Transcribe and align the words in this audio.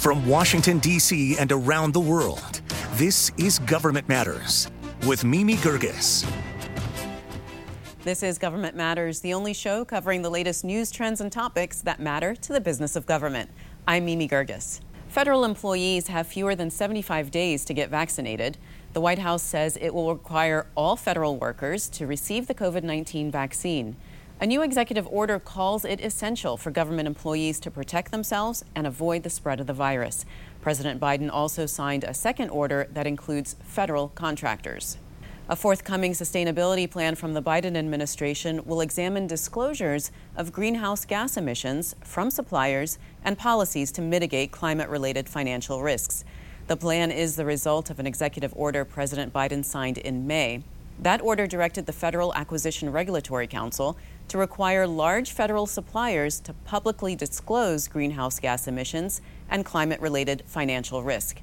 From 0.00 0.26
Washington, 0.26 0.78
D.C. 0.78 1.36
and 1.36 1.52
around 1.52 1.92
the 1.92 2.00
world, 2.00 2.62
this 2.94 3.30
is 3.36 3.58
Government 3.58 4.08
Matters 4.08 4.66
with 5.06 5.26
Mimi 5.26 5.56
Geerges. 5.56 6.26
This 8.02 8.22
is 8.22 8.38
Government 8.38 8.74
Matters, 8.74 9.20
the 9.20 9.34
only 9.34 9.52
show 9.52 9.84
covering 9.84 10.22
the 10.22 10.30
latest 10.30 10.64
news, 10.64 10.90
trends, 10.90 11.20
and 11.20 11.30
topics 11.30 11.82
that 11.82 12.00
matter 12.00 12.34
to 12.34 12.52
the 12.54 12.62
business 12.62 12.96
of 12.96 13.04
government. 13.04 13.50
I'm 13.86 14.06
Mimi 14.06 14.26
Geerges. 14.26 14.80
Federal 15.08 15.44
employees 15.44 16.06
have 16.06 16.26
fewer 16.26 16.54
than 16.54 16.70
75 16.70 17.30
days 17.30 17.66
to 17.66 17.74
get 17.74 17.90
vaccinated. 17.90 18.56
The 18.94 19.02
White 19.02 19.18
House 19.18 19.42
says 19.42 19.76
it 19.78 19.92
will 19.92 20.14
require 20.14 20.66
all 20.76 20.96
federal 20.96 21.36
workers 21.36 21.90
to 21.90 22.06
receive 22.06 22.46
the 22.46 22.54
COVID 22.54 22.84
19 22.84 23.30
vaccine. 23.30 23.96
A 24.42 24.46
new 24.46 24.62
executive 24.62 25.06
order 25.08 25.38
calls 25.38 25.84
it 25.84 26.00
essential 26.00 26.56
for 26.56 26.70
government 26.70 27.06
employees 27.06 27.60
to 27.60 27.70
protect 27.70 28.10
themselves 28.10 28.64
and 28.74 28.86
avoid 28.86 29.22
the 29.22 29.28
spread 29.28 29.60
of 29.60 29.66
the 29.66 29.74
virus. 29.74 30.24
President 30.62 30.98
Biden 30.98 31.28
also 31.30 31.66
signed 31.66 32.04
a 32.04 32.14
second 32.14 32.48
order 32.48 32.88
that 32.94 33.06
includes 33.06 33.56
federal 33.62 34.08
contractors. 34.08 34.96
A 35.50 35.56
forthcoming 35.56 36.12
sustainability 36.12 36.90
plan 36.90 37.16
from 37.16 37.34
the 37.34 37.42
Biden 37.42 37.76
administration 37.76 38.64
will 38.64 38.80
examine 38.80 39.26
disclosures 39.26 40.10
of 40.34 40.52
greenhouse 40.52 41.04
gas 41.04 41.36
emissions 41.36 41.94
from 42.02 42.30
suppliers 42.30 42.98
and 43.22 43.36
policies 43.36 43.92
to 43.92 44.00
mitigate 44.00 44.52
climate 44.52 44.88
related 44.88 45.28
financial 45.28 45.82
risks. 45.82 46.24
The 46.66 46.78
plan 46.78 47.10
is 47.10 47.36
the 47.36 47.44
result 47.44 47.90
of 47.90 48.00
an 48.00 48.06
executive 48.06 48.54
order 48.56 48.86
President 48.86 49.34
Biden 49.34 49.62
signed 49.66 49.98
in 49.98 50.26
May. 50.26 50.62
That 51.02 51.22
order 51.22 51.46
directed 51.46 51.86
the 51.86 51.94
Federal 51.94 52.34
Acquisition 52.34 52.92
Regulatory 52.92 53.46
Council 53.46 53.96
to 54.28 54.36
require 54.36 54.86
large 54.86 55.30
federal 55.30 55.66
suppliers 55.66 56.40
to 56.40 56.52
publicly 56.52 57.16
disclose 57.16 57.88
greenhouse 57.88 58.38
gas 58.38 58.68
emissions 58.68 59.22
and 59.48 59.64
climate 59.64 60.02
related 60.02 60.42
financial 60.44 61.02
risk. 61.02 61.40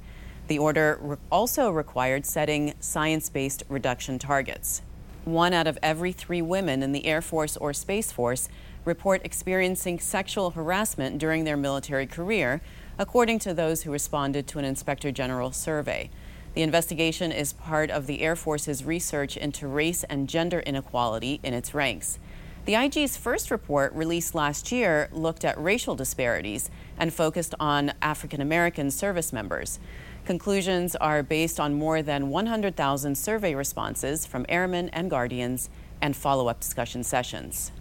The 0.48 0.60
order 0.60 1.00
re- 1.02 1.18
also 1.32 1.72
required 1.72 2.28
setting 2.28 2.76
science 2.80 3.30
based 3.30 3.64
reduction 3.68 4.20
targets. 4.20 4.84
One 5.26 5.54
out 5.54 5.66
of 5.66 5.80
every 5.82 6.12
three 6.12 6.44
women 6.44 6.84
in 6.84 6.92
the 6.92 7.08
Air 7.08 7.24
Force 7.24 7.58
or 7.58 7.74
Space 7.74 8.12
Force 8.12 8.50
report 8.86 9.26
experiencing 9.26 10.00
sexual 10.00 10.52
harassment 10.52 11.18
during 11.18 11.46
their 11.46 11.58
military 11.58 12.06
career, 12.06 12.62
according 13.00 13.40
to 13.40 13.56
those 13.56 13.82
who 13.82 13.92
responded 13.92 14.48
to 14.50 14.60
an 14.60 14.66
Inspector 14.66 15.12
General 15.14 15.52
survey. 15.52 16.12
The 16.58 16.64
investigation 16.64 17.32
is 17.32 17.54
part 17.54 17.92
of 17.92 18.08
the 18.08 18.22
Air 18.22 18.36
Force's 18.36 18.84
research 18.84 19.38
into 19.38 19.68
race 19.68 20.04
and 20.06 20.28
gender 20.28 20.62
inequality 20.62 21.40
in 21.44 21.54
its 21.54 21.76
ranks. 21.76 22.18
The 22.66 22.74
IG's 22.74 23.16
first 23.16 23.52
report, 23.52 23.94
released 23.94 24.34
last 24.34 24.72
year, 24.72 25.08
looked 25.12 25.46
at 25.46 25.56
racial 25.62 25.94
disparities 25.94 26.72
and 26.98 27.14
focused 27.14 27.54
on 27.60 27.94
African 28.02 28.42
American 28.42 28.90
service 28.90 29.32
members. 29.32 29.78
Conclusions 30.26 30.96
are 30.96 31.22
based 31.22 31.60
on 31.60 31.76
more 31.76 32.02
than 32.02 32.32
100,000 32.32 33.16
survey 33.16 33.54
responses 33.54 34.26
from 34.26 34.44
airmen 34.50 34.90
and 34.90 35.12
guardians 35.12 35.70
and 36.02 36.16
follow 36.16 36.48
up 36.48 36.60
discussion 36.60 37.04
sessions. 37.04 37.72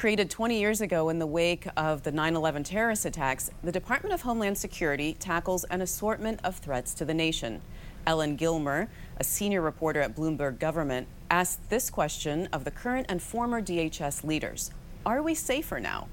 Created 0.00 0.30
20 0.30 0.58
years 0.58 0.80
ago 0.80 1.10
in 1.10 1.18
the 1.18 1.26
wake 1.26 1.66
of 1.76 2.04
the 2.04 2.10
9 2.10 2.34
11 2.34 2.64
terrorist 2.64 3.04
attacks, 3.04 3.50
the 3.62 3.70
Department 3.70 4.14
of 4.14 4.22
Homeland 4.22 4.56
Security 4.56 5.12
tackles 5.12 5.64
an 5.64 5.82
assortment 5.82 6.40
of 6.42 6.56
threats 6.56 6.94
to 6.94 7.04
the 7.04 7.12
nation. 7.12 7.60
Ellen 8.06 8.34
Gilmer, 8.36 8.88
a 9.18 9.24
senior 9.24 9.60
reporter 9.60 10.00
at 10.00 10.16
Bloomberg 10.16 10.58
Government, 10.58 11.06
asked 11.30 11.68
this 11.68 11.90
question 11.90 12.48
of 12.50 12.64
the 12.64 12.70
current 12.70 13.08
and 13.10 13.20
former 13.20 13.60
DHS 13.60 14.24
leaders 14.24 14.70
Are 15.04 15.22
we 15.22 15.34
safer 15.34 15.78
now? 15.78 16.08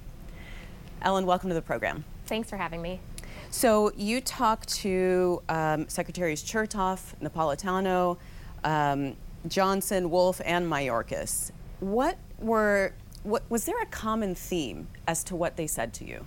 Ellen, 1.02 1.26
welcome 1.26 1.48
to 1.48 1.56
the 1.56 1.62
program. 1.62 2.04
Thanks 2.26 2.50
for 2.50 2.58
having 2.58 2.82
me. 2.82 3.00
So, 3.52 3.94
you 3.96 4.20
talked 4.20 4.68
to 4.80 5.42
um, 5.48 5.88
Secretaries 5.88 6.44
Chertoff, 6.44 7.16
Napolitano, 7.22 8.18
um, 8.66 9.16
Johnson, 9.48 10.10
Wolf, 10.10 10.42
and 10.44 10.70
Mayorkas. 10.70 11.54
What 11.80 12.18
were 12.40 12.92
what, 13.24 13.44
was 13.50 13.66
there 13.66 13.82
a 13.82 13.86
common 13.88 14.36
theme 14.36 14.88
as 15.08 15.24
to 15.26 15.36
what 15.36 15.56
they 15.58 15.68
said 15.68 15.94
to 15.96 16.06
you? 16.06 16.26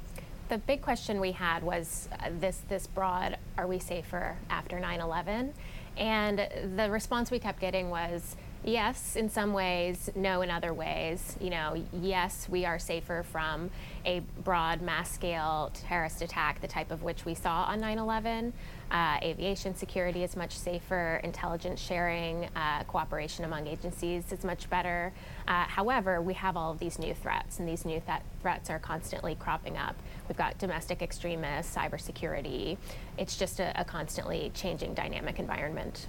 The 0.48 0.58
big 0.58 0.82
question 0.82 1.20
we 1.20 1.32
had 1.32 1.62
was 1.62 2.08
uh, 2.18 2.30
this 2.40 2.62
this 2.68 2.88
broad 2.88 3.38
are 3.56 3.68
we 3.68 3.78
safer 3.78 4.36
after 4.50 4.80
9/11? 4.80 5.52
And 5.96 6.48
the 6.76 6.90
response 6.90 7.30
we 7.30 7.38
kept 7.38 7.60
getting 7.60 7.88
was 7.88 8.36
yes, 8.64 9.16
in 9.16 9.28
some 9.28 9.52
ways, 9.52 10.10
no, 10.14 10.42
in 10.42 10.50
other 10.50 10.72
ways. 10.72 11.36
You 11.40 11.50
know, 11.50 11.82
yes, 11.92 12.48
we 12.48 12.64
are 12.64 12.78
safer 12.78 13.22
from 13.22 13.70
a 14.04 14.20
broad 14.44 14.82
mass 14.82 15.10
scale 15.10 15.70
terrorist 15.74 16.22
attack, 16.22 16.60
the 16.60 16.68
type 16.68 16.90
of 16.90 17.02
which 17.02 17.24
we 17.24 17.34
saw 17.34 17.64
on 17.64 17.80
9 17.80 17.98
11. 17.98 18.52
Uh, 18.90 19.18
aviation 19.22 19.72
security 19.74 20.24
is 20.24 20.36
much 20.36 20.58
safer, 20.58 21.20
intelligence 21.22 21.80
sharing, 21.80 22.48
uh, 22.56 22.82
cooperation 22.88 23.44
among 23.44 23.68
agencies 23.68 24.32
is 24.32 24.42
much 24.42 24.68
better. 24.68 25.12
Uh, 25.46 25.62
however, 25.64 26.20
we 26.20 26.34
have 26.34 26.56
all 26.56 26.72
of 26.72 26.78
these 26.80 26.98
new 26.98 27.14
threats, 27.14 27.60
and 27.60 27.68
these 27.68 27.84
new 27.84 28.00
th- 28.04 28.20
threats 28.42 28.68
are 28.68 28.80
constantly 28.80 29.36
cropping 29.36 29.76
up. 29.76 29.94
We've 30.28 30.36
got 30.36 30.58
domestic 30.58 31.02
extremists, 31.02 31.76
cybersecurity. 31.76 32.78
It's 33.16 33.36
just 33.36 33.60
a, 33.60 33.72
a 33.80 33.84
constantly 33.84 34.50
changing 34.54 34.94
dynamic 34.94 35.38
environment. 35.38 36.08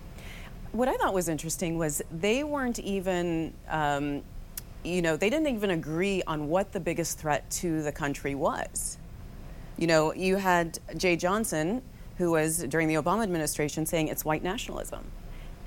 What 0.72 0.88
I 0.88 0.96
thought 0.96 1.14
was 1.14 1.28
interesting 1.28 1.78
was 1.78 2.02
they 2.12 2.44
weren't 2.44 2.80
even. 2.80 3.54
Um, 3.68 4.24
you 4.84 5.02
know, 5.02 5.16
they 5.16 5.30
didn't 5.30 5.54
even 5.54 5.70
agree 5.70 6.24
on 6.26 6.48
what 6.48 6.72
the 6.72 6.80
biggest 6.80 7.20
threat 7.20 7.48
to 7.52 7.84
the 7.84 7.92
country 7.92 8.34
was. 8.34 8.98
You 9.78 9.86
know, 9.86 10.14
you 10.14 10.38
had 10.38 10.80
Jeh 10.96 11.20
Johnson, 11.20 11.84
who 12.18 12.32
was 12.32 12.64
during 12.64 12.88
the 12.88 12.96
Obama 12.96 13.24
administration 13.24 13.86
saying 13.86 14.08
it's 14.08 14.26
white 14.26 14.44
nationalism. 14.44 15.04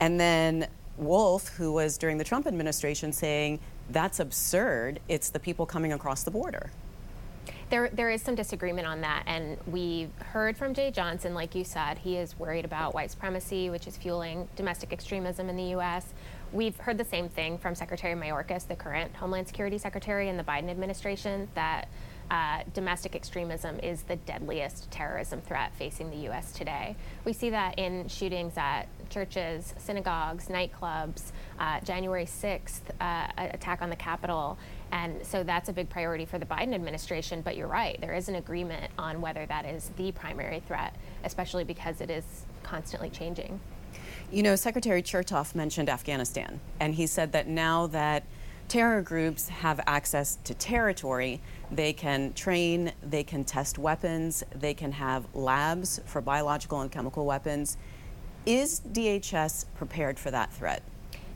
And 0.01 0.19
then 0.19 0.67
Wolf, 0.97 1.49
who 1.49 1.73
was 1.73 1.99
during 1.99 2.19
the 2.19 2.25
Trump 2.25 2.47
administration 2.47 3.13
saying 3.13 3.61
that's 3.91 4.21
absurd, 4.21 5.01
it's 5.09 5.31
the 5.31 5.41
people 5.41 5.67
coming 5.67 5.93
across 5.93 6.23
the 6.23 6.31
border. 6.31 6.71
There, 7.71 7.89
there 7.89 8.11
is 8.11 8.23
some 8.23 8.35
disagreement 8.35 8.87
on 8.87 9.01
that, 9.01 9.25
and 9.27 9.57
we've 9.67 10.11
heard 10.19 10.57
from 10.57 10.75
Jeh 10.75 10.93
Johnson, 10.93 11.35
like 11.35 11.55
you 11.55 11.65
said, 11.65 11.99
he 11.99 12.17
is 12.17 12.39
worried 12.39 12.65
about 12.65 12.95
white 12.95 13.11
supremacy, 13.11 13.71
which 13.71 13.87
is 13.87 13.97
fueling 13.97 14.49
domestic 14.55 14.93
extremism 14.93 15.49
in 15.49 15.57
the 15.57 15.71
U.S. 15.71 16.13
We've 16.53 16.77
heard 16.77 16.99
the 16.99 17.05
same 17.05 17.29
thing 17.29 17.59
from 17.59 17.75
Secretary 17.75 18.15
Mayorkas, 18.15 18.69
the 18.69 18.77
current 18.77 19.17
Homeland 19.17 19.49
Security 19.49 19.79
Secretary 19.79 20.29
in 20.29 20.37
the 20.37 20.45
Biden 20.45 20.69
administration, 20.69 21.49
that 21.55 21.89
uh, 22.31 22.63
domestic 22.73 23.15
extremism 23.15 23.79
is 23.81 24.03
the 24.03 24.17
deadliest 24.17 24.91
terrorism 24.91 25.41
threat 25.41 25.73
facing 25.77 26.11
the 26.11 26.17
U.S. 26.29 26.53
today. 26.53 26.97
We 27.25 27.33
see 27.33 27.51
that 27.51 27.79
in 27.79 28.09
shootings 28.09 28.55
at 28.57 28.87
churches, 29.11 29.75
synagogues, 29.79 30.49
nightclubs, 30.49 31.33
uh, 31.59 31.81
January 31.81 32.27
6th 32.27 32.81
uh, 33.01 33.29
attack 33.37 33.83
on 33.83 33.91
the 33.91 33.97
Capitol. 33.97 34.59
And 34.93 35.25
so 35.25 35.43
that's 35.43 35.69
a 35.69 35.73
big 35.73 35.89
priority 35.91 36.25
for 36.25 36.39
the 36.39 36.47
Biden 36.47 36.75
administration. 36.75 37.43
But 37.43 37.57
you're 37.57 37.69
right, 37.69 38.01
there 38.01 38.15
is 38.15 38.29
an 38.29 38.37
agreement 38.37 38.91
on 38.99 39.21
whether 39.21 39.47
that 39.47 39.67
is 39.67 39.91
the 39.97 40.13
primary 40.13 40.61
threat, 40.67 40.95
especially 41.25 41.65
because 41.65 42.01
it 42.01 42.11
is 42.11 42.25
constantly 42.63 43.11
changing. 43.11 43.61
You 44.31 44.43
know, 44.43 44.57
Secretary 44.57 45.03
Chertoff 45.03 45.55
mentioned 45.55 45.89
Afghanistan, 45.89 46.61
and 46.81 46.95
he 46.95 47.07
said 47.07 47.33
that 47.33 47.47
now 47.47 47.87
that 47.89 48.25
terror 48.69 49.03
groups 49.03 49.49
have 49.49 49.81
access 49.87 50.39
to 50.45 50.55
territory, 50.55 51.41
they 51.71 51.93
can 51.93 52.33
train, 52.33 52.93
they 53.03 53.23
can 53.23 53.45
test 53.45 53.79
weapons, 53.79 54.45
they 54.55 54.75
can 54.75 54.93
have 54.93 55.25
labs 55.35 56.01
for 56.07 56.21
biological 56.21 56.81
and 56.81 56.91
chemical 56.91 57.27
weapons. 57.27 57.77
Is 58.47 58.81
DHS 58.93 59.67
prepared 59.75 60.19
for 60.19 60.31
that 60.31 60.53
threat? 60.53 60.83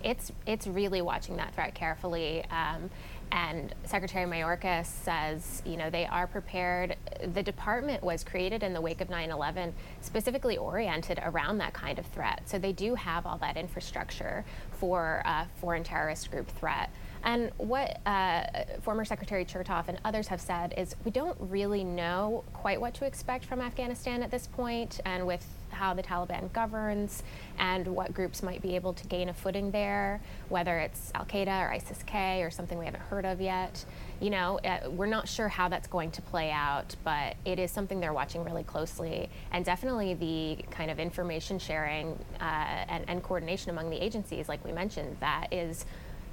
It's 0.05 0.31
it's 0.47 0.67
really 0.67 1.03
watching 1.03 1.37
that 1.37 1.55
threat 1.55 1.75
carefully. 1.75 2.45
Um, 2.51 2.91
and 3.33 3.75
Secretary 3.85 4.25
Mayorkas 4.25 4.87
says, 4.87 5.63
you 5.67 5.77
know, 5.77 5.91
they 5.91 6.07
are 6.07 6.27
prepared. 6.27 6.97
The 7.35 7.43
department 7.43 8.03
was 8.03 8.25
created 8.25 8.63
in 8.63 8.73
the 8.73 8.81
wake 8.81 9.01
of 9.01 9.11
9 9.11 9.31
11, 9.31 9.75
specifically 10.01 10.57
oriented 10.57 11.21
around 11.23 11.59
that 11.59 11.73
kind 11.73 11.99
of 11.99 12.07
threat. 12.07 12.43
So 12.47 12.59
they 12.59 12.73
do 12.73 12.95
have 12.95 13.27
all 13.27 13.39
that 13.39 13.57
infrastructure 13.57 14.45
for 14.73 15.23
a 15.25 15.47
foreign 15.61 15.85
terrorist 15.85 16.31
group 16.31 16.49
threat. 16.49 16.91
And 17.25 17.51
what 17.57 18.01
uh, 18.07 18.45
former 18.83 19.05
Secretary 19.05 19.45
Chertoff 19.45 19.89
and 19.89 19.99
others 20.05 20.29
have 20.29 20.41
said 20.41 20.75
is 20.77 20.95
we 21.05 21.11
don't 21.11 21.37
really 21.41 21.85
know 21.85 22.45
quite 22.53 22.81
what 22.81 22.95
to 22.95 23.05
expect 23.05 23.45
from 23.45 23.61
Afghanistan 23.61 24.23
at 24.23 24.31
this 24.31 24.47
point, 24.47 25.01
and 25.05 25.27
with 25.27 25.45
how 25.71 25.95
the 25.95 26.03
Taliban 26.03 26.53
governs 26.53 27.23
and 27.59 27.87
what 27.89 28.15
groups 28.15 28.43
might 28.43 28.63
be 28.63 28.75
able 28.77 28.93
to 28.95 29.07
gain 29.07 29.29
a 29.29 29.35
footing 29.35 29.71
there, 29.71 30.21
whether 30.49 30.79
it's 30.79 31.11
Al 31.15 31.25
Qaeda 31.25 31.67
or 31.67 31.73
ISIS 31.73 32.03
K 32.07 32.43
or 32.43 32.51
something 32.51 32.79
we 32.79 32.85
haven't 32.85 33.03
heard 33.03 33.25
of 33.25 33.41
yet. 33.41 33.85
You 34.21 34.31
know, 34.31 34.59
uh, 34.65 34.91
we're 34.91 35.07
not 35.07 35.29
sure 35.29 35.49
how 35.49 35.69
that's 35.69 35.87
going 35.87 36.11
to 36.13 36.23
play 36.23 36.51
out, 36.51 36.97
but 37.05 37.37
it 37.45 37.59
is 37.59 37.71
something 37.71 38.01
they're 38.01 38.13
watching 38.13 38.45
really 38.45 38.65
closely. 38.65 39.29
And 39.53 39.65
definitely 39.65 40.15
the 40.15 40.65
kind 40.71 40.91
of 40.91 40.99
information 40.99 41.59
sharing 41.59 42.19
uh, 42.41 42.45
and, 42.45 43.05
and 43.09 43.23
coordination 43.23 43.71
among 43.71 43.91
the 43.91 44.03
agencies, 44.03 44.49
like 44.49 44.65
we 44.65 44.73
mentioned, 44.73 45.17
that 45.21 45.53
is 45.53 45.85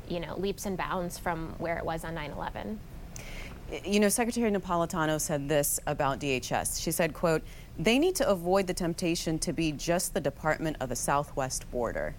you 0.07 0.19
know, 0.19 0.37
leaps 0.37 0.65
and 0.65 0.77
bounds 0.77 1.17
from 1.17 1.55
where 1.57 1.77
it 1.77 1.85
was 1.85 2.03
on 2.03 2.13
9 2.13 2.31
11. 2.31 2.79
You 3.83 3.99
know, 3.99 4.09
Secretary 4.09 4.51
Napolitano 4.51 5.19
said 5.19 5.49
this 5.49 5.79
about 5.87 6.19
DHS. 6.19 6.81
She 6.81 6.91
said, 6.91 7.13
quote, 7.13 7.41
they 7.77 7.99
need 7.99 8.15
to 8.15 8.29
avoid 8.29 8.67
the 8.67 8.73
temptation 8.73 9.39
to 9.39 9.53
be 9.53 9.71
just 9.71 10.13
the 10.13 10.21
department 10.21 10.77
of 10.79 10.89
the 10.89 10.95
southwest 10.95 11.69
border. 11.71 12.15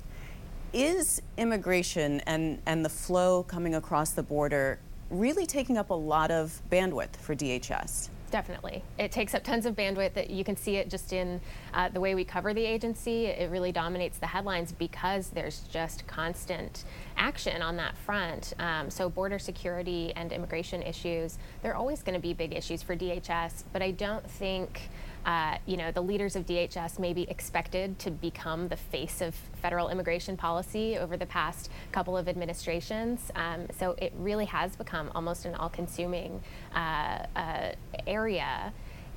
Is 0.73 1.23
immigration 1.37 2.21
and, 2.27 2.61
and 2.67 2.85
the 2.85 2.89
flow 2.89 3.43
coming 3.45 3.77
across 3.77 4.11
the 4.11 4.23
border 4.23 4.79
really 5.09 5.47
taking 5.47 5.79
up 5.79 5.91
a 5.91 5.95
lot 5.95 6.31
of 6.31 6.61
bandwidth 6.71 7.17
for 7.17 7.35
DHS? 7.35 8.11
Definitely. 8.37 8.83
It 8.99 9.13
takes 9.13 9.35
up 9.35 9.45
tons 9.45 9.65
of 9.65 9.75
bandwidth. 9.75 10.13
That 10.13 10.29
you 10.29 10.45
can 10.45 10.59
see 10.59 10.77
it 10.77 10.91
just 10.91 11.15
in 11.15 11.41
uh, 11.73 11.89
the 11.89 12.01
way 12.01 12.15
we 12.15 12.23
cover 12.23 12.53
the 12.53 12.67
agency. 12.67 13.25
It 13.25 13.51
really 13.51 13.73
dominates 13.73 14.19
the 14.19 14.27
headlines 14.27 14.73
because 14.73 15.31
there's 15.31 15.61
just 15.71 16.07
constant 16.07 16.85
action 17.17 17.63
on 17.63 17.79
that 17.79 17.97
front. 17.97 18.53
Um, 18.59 18.91
so, 18.91 19.09
border 19.09 19.39
security 19.39 20.13
and 20.17 20.33
immigration 20.33 20.83
issues, 20.83 21.39
they're 21.63 21.77
always 21.77 22.03
going 22.03 22.13
to 22.13 22.21
be 22.21 22.35
big 22.35 22.55
issues 22.55 22.83
for 22.83 22.95
DHS, 22.95 23.65
but 23.73 23.81
I 23.81 23.93
don't 23.93 24.29
think 24.31 24.91
uh, 25.27 25.59
you 25.67 25.77
know, 25.77 25.91
the 25.91 26.01
leaders 26.01 26.37
of 26.37 26.47
DHS 26.47 27.01
may 27.01 27.13
be 27.13 27.23
expected 27.29 27.99
to 27.99 28.13
become 28.13 28.69
the 28.69 28.77
face 28.77 29.21
of 29.21 29.35
federal 29.61 29.89
immigration 29.89 30.37
policy 30.37 30.97
over 30.97 31.17
the 31.17 31.27
past 31.27 31.69
couple 31.91 32.17
of 32.17 32.29
administrations. 32.29 33.33
Um, 33.35 33.67
so 33.77 33.97
it 33.99 34.13
really 34.17 34.45
has 34.45 34.77
become 34.77 35.11
almost 35.17 35.45
an 35.45 35.57
all 35.57 35.69
consuming 35.69 36.41
uh, 36.75 37.27
uh, 37.35 37.73
area. 38.07 38.73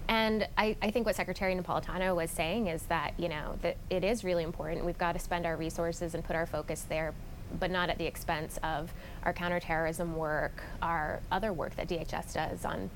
And 0.08 0.48
I, 0.58 0.76
I, 0.82 0.90
think 0.90 1.06
what 1.06 1.16
Secretary 1.16 1.54
Napolitano 1.54 2.16
was 2.16 2.32
saying 2.32 2.66
is 2.66 2.82
that, 2.84 3.14
you 3.20 3.30
know, 3.30 3.60
that 3.62 3.78
it 3.92 4.04
is 4.04 4.24
really 4.24 4.44
important. 4.44 4.84
We've 4.84 4.98
got 4.98 5.12
to 5.12 5.20
spend 5.20 5.46
our 5.46 5.56
resources 5.56 6.16
and 6.16 6.24
put 6.24 6.36
our 6.36 6.48
focus 6.48 6.88
there, 6.90 7.14
but 7.60 7.70
not 7.70 7.92
at 7.92 8.00
the 8.00 8.08
expense 8.08 8.58
of 8.64 8.92
our 9.22 9.34
counterterrorism 9.34 10.16
work, 10.16 10.64
our 10.82 11.20
other 11.32 11.54
work 11.54 11.76
that 11.76 11.88
DHS 11.88 12.34
does 12.34 12.66
on 12.66 12.90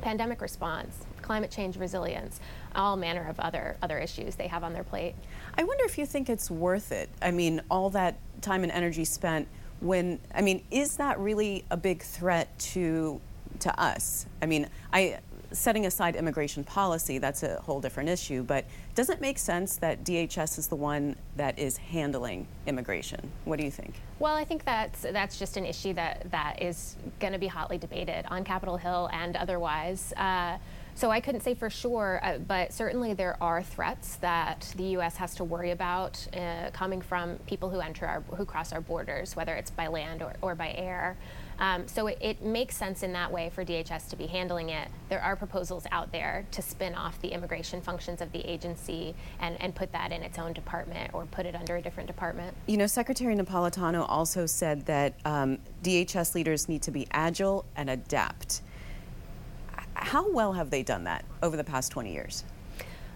pandemic 0.00 0.40
response, 0.40 1.06
climate 1.22 1.50
change 1.50 1.76
resilience, 1.76 2.40
all 2.74 2.96
manner 2.96 3.26
of 3.28 3.38
other 3.40 3.76
other 3.82 3.98
issues 3.98 4.34
they 4.36 4.48
have 4.48 4.64
on 4.64 4.72
their 4.72 4.84
plate. 4.84 5.14
I 5.56 5.64
wonder 5.64 5.84
if 5.84 5.98
you 5.98 6.06
think 6.06 6.28
it's 6.28 6.50
worth 6.50 6.92
it. 6.92 7.08
I 7.22 7.30
mean, 7.30 7.62
all 7.70 7.90
that 7.90 8.18
time 8.40 8.62
and 8.62 8.72
energy 8.72 9.04
spent 9.04 9.48
when 9.80 10.20
I 10.34 10.42
mean, 10.42 10.62
is 10.70 10.96
that 10.96 11.18
really 11.18 11.64
a 11.70 11.76
big 11.76 12.02
threat 12.02 12.58
to 12.58 13.20
to 13.60 13.80
us? 13.80 14.26
I 14.42 14.46
mean, 14.46 14.68
I 14.92 15.18
setting 15.52 15.86
aside 15.86 16.16
immigration 16.16 16.64
policy, 16.64 17.18
that's 17.18 17.42
a 17.42 17.60
whole 17.62 17.80
different 17.80 18.08
issue, 18.08 18.42
but 18.42 18.64
does 18.94 19.10
it 19.10 19.20
make 19.20 19.38
sense 19.38 19.76
that 19.76 20.04
DHS 20.04 20.58
is 20.58 20.68
the 20.68 20.76
one 20.76 21.16
that 21.36 21.58
is 21.58 21.76
handling 21.76 22.46
immigration? 22.66 23.32
What 23.44 23.58
do 23.58 23.64
you 23.64 23.70
think? 23.70 23.94
Well, 24.18 24.36
I 24.36 24.44
think 24.44 24.64
that's 24.64 25.02
that's 25.02 25.38
just 25.38 25.56
an 25.56 25.64
issue 25.64 25.92
that 25.94 26.30
that 26.30 26.62
is 26.62 26.96
going 27.18 27.32
to 27.32 27.38
be 27.38 27.48
hotly 27.48 27.78
debated 27.78 28.26
on 28.28 28.44
Capitol 28.44 28.76
Hill 28.76 29.08
and 29.12 29.36
otherwise. 29.36 30.12
Uh, 30.16 30.58
so 30.94 31.10
I 31.10 31.20
couldn't 31.20 31.42
say 31.42 31.54
for 31.54 31.70
sure, 31.70 32.20
uh, 32.22 32.38
but 32.38 32.72
certainly 32.72 33.14
there 33.14 33.36
are 33.42 33.62
threats 33.62 34.16
that 34.16 34.72
the 34.76 34.84
U.S. 34.84 35.16
has 35.16 35.34
to 35.36 35.44
worry 35.44 35.70
about 35.70 36.26
uh, 36.36 36.70
coming 36.72 37.00
from 37.00 37.36
people 37.46 37.70
who 37.70 37.80
enter 37.80 38.06
our, 38.06 38.20
who 38.36 38.44
cross 38.44 38.72
our 38.72 38.80
borders, 38.80 39.36
whether 39.36 39.54
it's 39.54 39.70
by 39.70 39.86
land 39.86 40.22
or, 40.22 40.34
or 40.42 40.54
by 40.54 40.72
air. 40.72 41.16
Um, 41.60 41.86
so 41.86 42.06
it, 42.06 42.18
it, 42.22 42.42
makes 42.42 42.74
sense 42.74 43.02
in 43.02 43.12
that 43.12 43.30
way 43.30 43.50
for 43.50 43.64
DHS 43.64 44.08
to 44.08 44.16
be 44.16 44.26
handling 44.26 44.70
it. 44.70 44.88
There 45.10 45.20
are 45.20 45.36
proposals 45.36 45.84
out 45.92 46.10
there 46.10 46.46
to 46.52 46.62
spin 46.62 46.94
off 46.94 47.20
the 47.20 47.28
immigration 47.28 47.82
functions 47.82 48.22
of 48.22 48.32
the 48.32 48.40
agency 48.50 49.14
and, 49.40 49.60
and 49.60 49.74
put 49.74 49.92
that 49.92 50.10
in 50.10 50.22
its 50.22 50.38
own 50.38 50.54
department 50.54 51.12
or 51.12 51.26
put 51.26 51.44
it 51.44 51.54
under 51.54 51.76
a 51.76 51.82
different 51.82 52.06
department. 52.06 52.56
You 52.66 52.78
know, 52.78 52.86
Secretary 52.86 53.36
Napolitano 53.36 54.06
also 54.08 54.46
said 54.46 54.86
that 54.86 55.14
um, 55.26 55.58
DHS 55.82 56.34
leaders 56.34 56.66
need 56.66 56.80
to 56.82 56.90
be 56.90 57.06
agile 57.10 57.66
and 57.76 57.90
adapt. 57.90 58.62
How 59.94 60.30
well 60.30 60.52
have 60.52 60.70
they 60.70 60.82
done 60.82 61.04
that 61.04 61.24
over 61.42 61.56
the 61.56 61.64
past 61.64 61.92
20 61.92 62.12
years? 62.12 62.44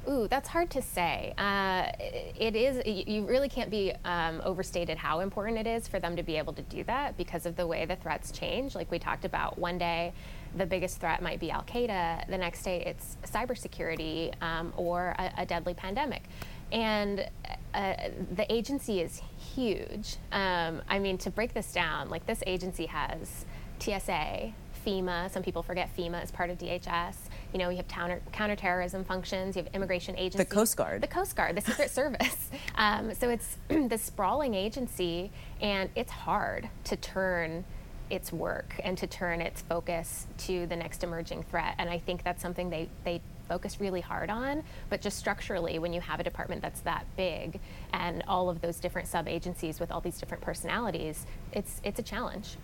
Ooh, 0.07 0.29
that's 0.29 0.49
hard 0.49 0.71
to 0.71 0.83
say. 0.83 1.33
Uh, 1.39 1.91
it 2.39 2.55
is, 2.55 2.83
you 2.87 3.25
really 3.25 3.49
can't 3.49 3.71
be 3.71 3.93
um, 4.05 4.43
overstated 4.45 4.99
how 4.99 5.21
important 5.21 5.57
it 5.57 5.67
is 5.67 5.89
for 5.89 5.99
them 5.99 6.15
to 6.17 6.23
be 6.23 6.37
able 6.37 6.53
to 6.53 6.63
do 6.63 6.85
that 6.85 7.17
because 7.17 7.47
of 7.47 7.57
the 7.57 7.67
way 7.67 7.87
the 7.87 7.97
threats 7.97 8.31
change. 8.31 8.75
Like 8.75 8.91
we 8.91 8.99
talked 8.99 9.25
about, 9.25 9.59
one 9.59 9.79
day 9.79 10.13
the 10.57 10.67
biggest 10.67 11.01
threat 11.01 11.23
might 11.23 11.41
be 11.41 11.51
Al 11.51 11.63
Qaeda, 11.63 12.29
the 12.29 12.37
next 12.37 12.63
day 12.63 12.85
it's 12.85 13.17
cybersecurity 13.25 14.35
um, 14.43 14.73
or 14.77 15.15
a, 15.19 15.33
a, 15.39 15.47
deadly 15.47 15.75
pandemic. 15.75 16.25
And 16.71 17.29
uh, 17.73 17.95
the 18.35 18.53
agency 18.53 19.01
is 19.01 19.23
huge. 19.55 20.17
Um, 20.33 20.83
I 20.89 20.99
mean, 20.99 21.17
to 21.19 21.31
break 21.31 21.55
this 21.55 21.73
down, 21.73 22.11
like 22.11 22.27
this 22.27 22.43
agency 22.47 22.87
has 22.87 23.47
TSA, 23.81 24.53
FEMA. 24.85 25.31
Some 25.31 25.43
people 25.43 25.63
forget 25.63 25.91
FEMA 25.97 26.23
is 26.23 26.31
part 26.31 26.51
of 26.51 26.59
DHS. 26.59 27.17
You 27.53 27.59
know, 27.59 27.69
we 27.69 27.77
have 27.77 27.89
counter, 27.89 28.21
counterterrorism 28.33 29.05
functions. 29.05 29.57
You 29.57 29.63
have 29.63 29.75
immigration 29.75 30.17
agencies. 30.17 30.49
The 30.49 30.55
Coast 30.55 30.77
Guard. 30.77 31.03
The 31.03 31.09
Coast 31.09 31.37
Guard, 31.37 31.57
the 31.57 31.61
Secret 31.61 31.91
Service. 31.93 32.51
Um, 32.77 33.15
so 33.15 33.29
it's 33.29 33.59
this 33.69 34.03
sprawling 34.03 34.55
agency, 34.55 35.31
and 35.61 35.91
it's 35.95 36.11
hard 36.11 36.69
to 36.85 36.97
turn 36.97 37.65
its 38.11 38.33
work 38.33 38.75
and 38.85 38.99
to 38.99 39.07
turn 39.07 39.41
its 39.41 39.63
focus 39.63 40.27
to 40.37 40.67
the 40.67 40.77
next 40.77 41.03
emerging 41.03 41.43
threat. 41.45 41.75
And 41.79 41.89
I 41.89 41.99
think 41.99 42.23
that's 42.23 42.43
something 42.43 42.71
they, 42.71 42.89
they 43.05 43.21
focus 43.49 43.81
really 43.81 44.01
hard 44.01 44.31
on. 44.31 44.63
But 44.91 45.01
just 45.01 45.19
structurally, 45.19 45.79
when 45.79 45.93
you 45.93 46.01
have 46.01 46.21
a 46.21 46.23
department 46.23 46.63
that's 46.63 46.81
that 46.81 47.07
big 47.17 47.61
and 47.93 48.23
all 48.29 48.51
of 48.51 48.61
those 48.61 48.79
different 48.79 49.09
sub 49.09 49.29
agencies 49.29 49.81
with 49.81 49.91
all 49.91 50.01
these 50.01 50.19
different 50.19 50.43
personalities, 50.43 51.27
it's, 51.53 51.81
it's 51.85 51.99
a 51.99 52.03
challenge. 52.03 52.57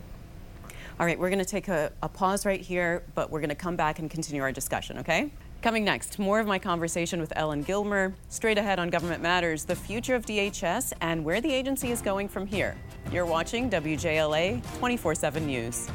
All 1.00 1.06
right, 1.06 1.18
we're 1.18 1.30
going 1.30 1.38
to 1.38 1.46
take 1.46 1.68
a, 1.68 1.90
a 2.02 2.10
pause 2.10 2.44
right 2.44 2.60
here, 2.60 3.02
but 3.14 3.30
we're 3.30 3.40
going 3.40 3.48
to 3.48 3.54
come 3.54 3.74
back 3.74 4.00
and 4.00 4.10
continue 4.10 4.42
our 4.42 4.52
discussion, 4.52 4.98
okay? 4.98 5.32
Coming 5.62 5.82
next, 5.82 6.18
more 6.18 6.38
of 6.40 6.46
my 6.46 6.58
conversation 6.58 7.22
with 7.22 7.32
Ellen 7.36 7.62
Gilmer. 7.62 8.12
Straight 8.28 8.58
ahead 8.58 8.78
on 8.78 8.90
Government 8.90 9.22
Matters, 9.22 9.64
the 9.64 9.74
future 9.74 10.14
of 10.14 10.26
DHS 10.26 10.92
and 11.00 11.24
where 11.24 11.40
the 11.40 11.50
agency 11.50 11.90
is 11.90 12.02
going 12.02 12.28
from 12.28 12.46
here. 12.46 12.76
You're 13.10 13.24
watching 13.24 13.70
WJLA 13.70 14.62
24 14.78 15.14
7 15.14 15.46
News. 15.46 15.88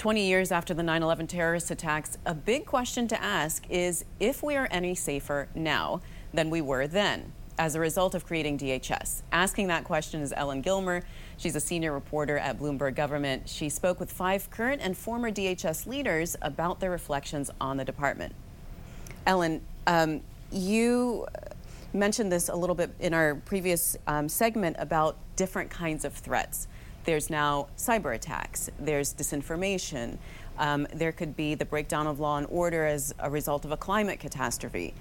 20 0.00 0.26
years 0.26 0.50
after 0.50 0.72
the 0.72 0.82
9 0.82 1.02
11 1.02 1.26
terrorist 1.26 1.70
attacks, 1.70 2.16
a 2.24 2.32
big 2.32 2.64
question 2.64 3.06
to 3.06 3.22
ask 3.22 3.66
is 3.68 4.06
if 4.18 4.42
we 4.42 4.56
are 4.56 4.66
any 4.70 4.94
safer 4.94 5.46
now 5.54 6.00
than 6.32 6.48
we 6.48 6.62
were 6.62 6.86
then 6.86 7.30
as 7.58 7.74
a 7.74 7.80
result 7.80 8.14
of 8.14 8.24
creating 8.24 8.56
DHS. 8.56 9.20
Asking 9.30 9.66
that 9.66 9.84
question 9.84 10.22
is 10.22 10.32
Ellen 10.34 10.62
Gilmer. 10.62 11.02
She's 11.36 11.54
a 11.54 11.60
senior 11.60 11.92
reporter 11.92 12.38
at 12.38 12.58
Bloomberg 12.58 12.94
Government. 12.94 13.46
She 13.46 13.68
spoke 13.68 14.00
with 14.00 14.10
five 14.10 14.50
current 14.50 14.80
and 14.80 14.96
former 14.96 15.30
DHS 15.30 15.86
leaders 15.86 16.34
about 16.40 16.80
their 16.80 16.90
reflections 16.90 17.50
on 17.60 17.76
the 17.76 17.84
department. 17.84 18.34
Ellen, 19.26 19.60
um, 19.86 20.22
you 20.50 21.26
mentioned 21.92 22.32
this 22.32 22.48
a 22.48 22.56
little 22.56 22.74
bit 22.74 22.90
in 23.00 23.12
our 23.12 23.34
previous 23.34 23.98
um, 24.06 24.30
segment 24.30 24.76
about 24.78 25.18
different 25.36 25.68
kinds 25.68 26.06
of 26.06 26.14
threats. 26.14 26.68
There's 27.04 27.30
now 27.30 27.68
cyber 27.76 28.14
attacks, 28.14 28.70
there's 28.78 29.14
disinformation, 29.14 30.18
um, 30.58 30.86
there 30.92 31.12
could 31.12 31.34
be 31.36 31.54
the 31.54 31.64
breakdown 31.64 32.06
of 32.06 32.20
law 32.20 32.36
and 32.36 32.46
order 32.50 32.84
as 32.84 33.14
a 33.18 33.30
result 33.30 33.64
of 33.64 33.72
a 33.72 33.76
climate 33.76 34.20
catastrophe. 34.20 34.92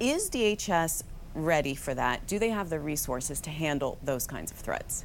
Is 0.00 0.30
DHS 0.30 1.02
ready 1.34 1.74
for 1.74 1.94
that? 1.94 2.26
Do 2.26 2.38
they 2.38 2.50
have 2.50 2.70
the 2.70 2.80
resources 2.80 3.40
to 3.42 3.50
handle 3.50 3.98
those 4.02 4.26
kinds 4.26 4.50
of 4.50 4.56
threats? 4.56 5.04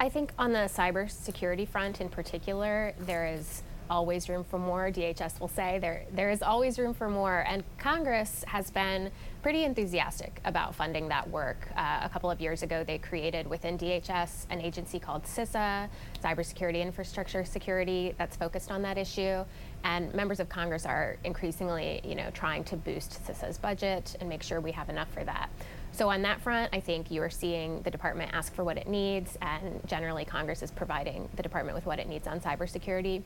I 0.00 0.08
think 0.08 0.32
on 0.38 0.52
the 0.52 0.60
cybersecurity 0.60 1.68
front 1.68 2.00
in 2.00 2.08
particular, 2.08 2.94
there 3.00 3.26
is 3.26 3.62
always 3.90 4.28
room 4.28 4.44
for 4.44 4.58
more. 4.58 4.90
DHS 4.90 5.40
will 5.40 5.48
say 5.48 5.78
there 5.78 6.04
there 6.12 6.30
is 6.30 6.42
always 6.42 6.78
room 6.78 6.94
for 6.94 7.08
more, 7.08 7.44
and 7.48 7.64
Congress 7.78 8.44
has 8.46 8.70
been 8.70 9.10
pretty 9.42 9.64
enthusiastic 9.64 10.40
about 10.44 10.74
funding 10.74 11.08
that 11.08 11.28
work. 11.30 11.68
Uh, 11.76 12.00
a 12.02 12.08
couple 12.08 12.30
of 12.30 12.40
years 12.40 12.62
ago, 12.62 12.82
they 12.82 12.98
created 12.98 13.46
within 13.46 13.78
DHS 13.78 14.46
an 14.50 14.60
agency 14.60 14.98
called 14.98 15.24
CISA, 15.24 15.88
Cybersecurity 16.22 16.82
Infrastructure 16.82 17.44
Security, 17.44 18.14
that's 18.18 18.36
focused 18.36 18.70
on 18.70 18.82
that 18.82 18.98
issue. 18.98 19.44
And 19.84 20.12
members 20.12 20.40
of 20.40 20.48
Congress 20.48 20.84
are 20.84 21.16
increasingly, 21.22 22.00
you 22.04 22.16
know, 22.16 22.30
trying 22.34 22.64
to 22.64 22.76
boost 22.76 23.24
CISA's 23.26 23.58
budget 23.58 24.16
and 24.20 24.28
make 24.28 24.42
sure 24.42 24.60
we 24.60 24.72
have 24.72 24.88
enough 24.88 25.10
for 25.12 25.22
that. 25.24 25.50
So 25.92 26.10
on 26.10 26.22
that 26.22 26.40
front, 26.40 26.70
I 26.72 26.80
think 26.80 27.10
you 27.10 27.22
are 27.22 27.30
seeing 27.30 27.80
the 27.82 27.90
department 27.90 28.30
ask 28.34 28.54
for 28.54 28.64
what 28.64 28.76
it 28.76 28.88
needs, 28.88 29.38
and 29.40 29.80
generally 29.86 30.24
Congress 30.24 30.62
is 30.62 30.70
providing 30.70 31.28
the 31.36 31.42
department 31.42 31.76
with 31.76 31.86
what 31.86 31.98
it 31.98 32.08
needs 32.08 32.26
on 32.26 32.40
cybersecurity. 32.40 33.22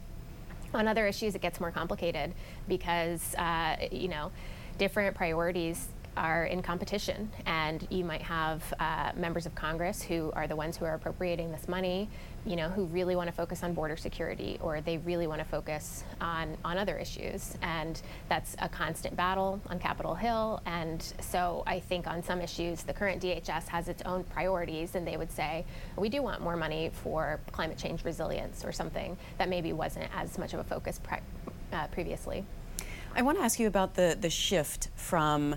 On 0.75 0.89
other 0.89 1.07
issues, 1.07 1.35
it 1.35 1.43
gets 1.43 1.61
more 1.61 1.71
complicated 1.71 2.33
because, 2.69 3.35
uh, 3.35 3.77
you 3.91 4.09
know, 4.09 4.31
different 4.79 5.15
priorities 5.15 5.89
are 6.17 6.45
in 6.45 6.63
competition, 6.63 7.31
and 7.47 7.87
you 7.91 8.05
might 8.05 8.23
have 8.23 8.63
uh, 8.79 9.13
members 9.17 9.47
of 9.47 9.55
Congress 9.55 10.03
who 10.03 10.31
are 10.35 10.47
the 10.47 10.57
ones 10.57 10.77
who 10.77 10.85
are 10.85 10.95
appropriating 10.95 11.51
this 11.51 11.69
money, 11.69 12.09
you 12.45 12.57
know, 12.57 12.69
who 12.69 12.85
really 12.87 13.17
want 13.17 13.29
to 13.29 13.33
focus 13.33 13.63
on 13.63 13.73
border 13.73 13.97
security 13.97 14.59
or 14.61 14.81
they 14.81 14.99
really 14.99 15.27
want 15.27 15.41
to 15.41 15.45
focus 15.45 16.05
on, 16.21 16.57
on 16.65 16.77
other 16.77 16.99
issues. 16.99 17.57
And 17.63 18.01
that's 18.29 18.57
a 18.59 18.69
constant 18.69 19.17
battle 19.17 19.61
on 19.69 19.79
Capitol 19.79 20.15
Hill. 20.15 20.61
And 20.67 21.03
so 21.21 21.63
I 21.67 21.81
think 21.81 22.07
on 22.07 22.23
some 22.23 22.41
issues, 22.41 22.83
the 22.83 22.93
current 22.93 23.23
DHS 23.23 23.69
has 23.69 23.89
its 23.89 24.03
own 24.03 24.25
priorities, 24.25 24.95
and 24.95 25.07
they 25.07 25.17
would 25.17 25.31
say, 25.31 25.65
we 25.97 26.09
do 26.09 26.23
want 26.23 26.41
more 26.41 26.57
money 26.57 26.91
for 26.93 27.41
climate 27.53 27.79
change 27.79 28.05
resilience 28.05 28.65
or 28.65 28.73
something 28.73 29.17
that 29.39 29.49
maybe 29.49 29.73
wasn't 29.73 30.11
as 30.15 30.37
much 30.39 30.53
of 30.53 30.61
a 30.61 30.65
focus 30.65 30.99
pre- 31.03 31.19
uh, 31.73 31.87
previously. 31.89 32.45
I 33.15 33.23
want 33.23 33.39
to 33.39 33.45
ask 33.45 33.61
you 33.61 33.67
about 33.67 33.95
the, 33.95 34.17
the 34.19 34.31
shift 34.31 34.89
from 34.97 35.57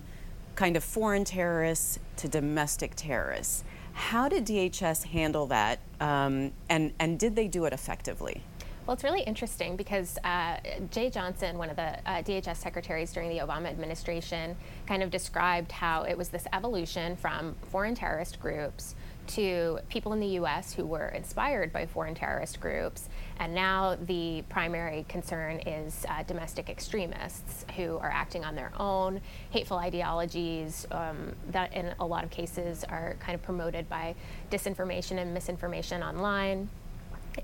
kind 0.56 0.76
of 0.76 0.84
foreign 0.84 1.24
terrorists 1.24 2.00
to 2.18 2.28
domestic 2.28 2.94
terrorists. 2.96 3.64
How 3.94 4.28
did 4.28 4.46
DHS 4.46 5.04
handle 5.06 5.48
that, 5.48 5.80
um, 6.02 6.52
and, 6.70 6.94
and 7.00 7.18
did 7.20 7.36
they 7.36 7.48
do 7.48 7.66
it 7.66 7.74
effectively? 7.74 8.42
Well, 8.86 8.94
it's 8.94 9.04
really 9.04 9.22
interesting 9.22 9.76
because 9.76 10.20
uh, 10.24 10.58
Jeh 10.92 11.12
Johnson, 11.12 11.58
one 11.58 11.72
of 11.72 11.76
the 11.76 11.98
uh, 12.06 12.22
DHS 12.22 12.58
secretaries 12.58 13.12
during 13.14 13.30
the 13.30 13.40
Obama 13.40 13.68
administration, 13.68 14.56
kind 14.86 15.02
of 15.02 15.10
described 15.10 15.72
how 15.72 16.04
it 16.04 16.16
was 16.16 16.30
this 16.30 16.46
evolution 16.54 17.16
from 17.16 17.56
foreign 17.72 17.96
terrorist 17.96 18.40
groups 18.40 18.96
to 19.28 19.80
people 19.90 20.14
in 20.14 20.20
the 20.20 20.28
U.S. 20.28 20.74
who 20.74 20.86
were 20.86 21.10
inspired 21.10 21.72
by 21.72 21.86
foreign 21.86 22.16
terrorist 22.16 22.60
groups. 22.60 23.10
And 23.40 23.54
now 23.54 23.96
the 23.96 24.44
primary 24.50 25.06
concern 25.10 25.60
is 25.66 26.06
uh, 26.10 26.24
domestic 26.24 26.70
extremists 26.70 27.66
who 27.76 27.98
are 27.98 28.12
acting 28.12 28.44
on 28.46 28.56
their 28.56 28.72
own, 28.78 29.22
hateful 29.50 29.78
ideologies 29.78 30.88
um, 30.92 31.36
that, 31.52 31.74
in 31.74 31.94
a 32.00 32.06
lot 32.06 32.24
of 32.24 32.30
cases, 32.30 32.84
are 32.86 33.16
kind 33.20 33.36
of 33.36 33.42
promoted 33.42 33.90
by 33.90 34.16
disinformation 34.52 35.20
and 35.20 35.34
misinformation 35.34 36.02
online. 36.04 36.70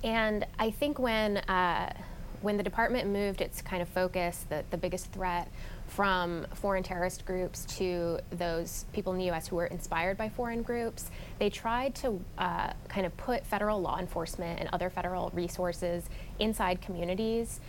And 0.04 0.46
I 0.58 0.72
think 0.72 1.00
when 1.00 1.38
uh, 1.38 1.94
when 2.42 2.58
the 2.58 2.64
department 2.64 3.08
moved 3.08 3.42
its 3.42 3.62
kind 3.62 3.82
of 3.82 3.90
focus, 3.90 4.46
the, 4.50 4.64
the 4.72 4.78
biggest 4.78 5.12
threat 5.12 5.48
from 5.92 6.48
foreign 6.54 6.84
terrorist 6.84 7.26
groups 7.26 7.66
to 7.66 8.18
those 8.32 8.86
people 8.94 9.12
in 9.12 9.20
the 9.20 9.30
US 9.30 9.46
who 9.46 9.58
were 9.58 9.66
inspired 9.66 10.18
by 10.18 10.30
foreign 10.30 10.62
groups, 10.64 11.12
they 11.38 11.50
tried 11.50 11.94
to 11.96 12.20
uh, 12.38 12.72
kind 12.88 13.06
of 13.06 13.16
put 13.18 13.46
federal 13.46 13.82
law 13.82 14.00
enforcement 14.00 14.62
and 14.62 14.70
other 14.72 14.90
federal 14.90 15.32
resources 15.34 16.06
inside 16.40 16.80
communities. 16.82 17.60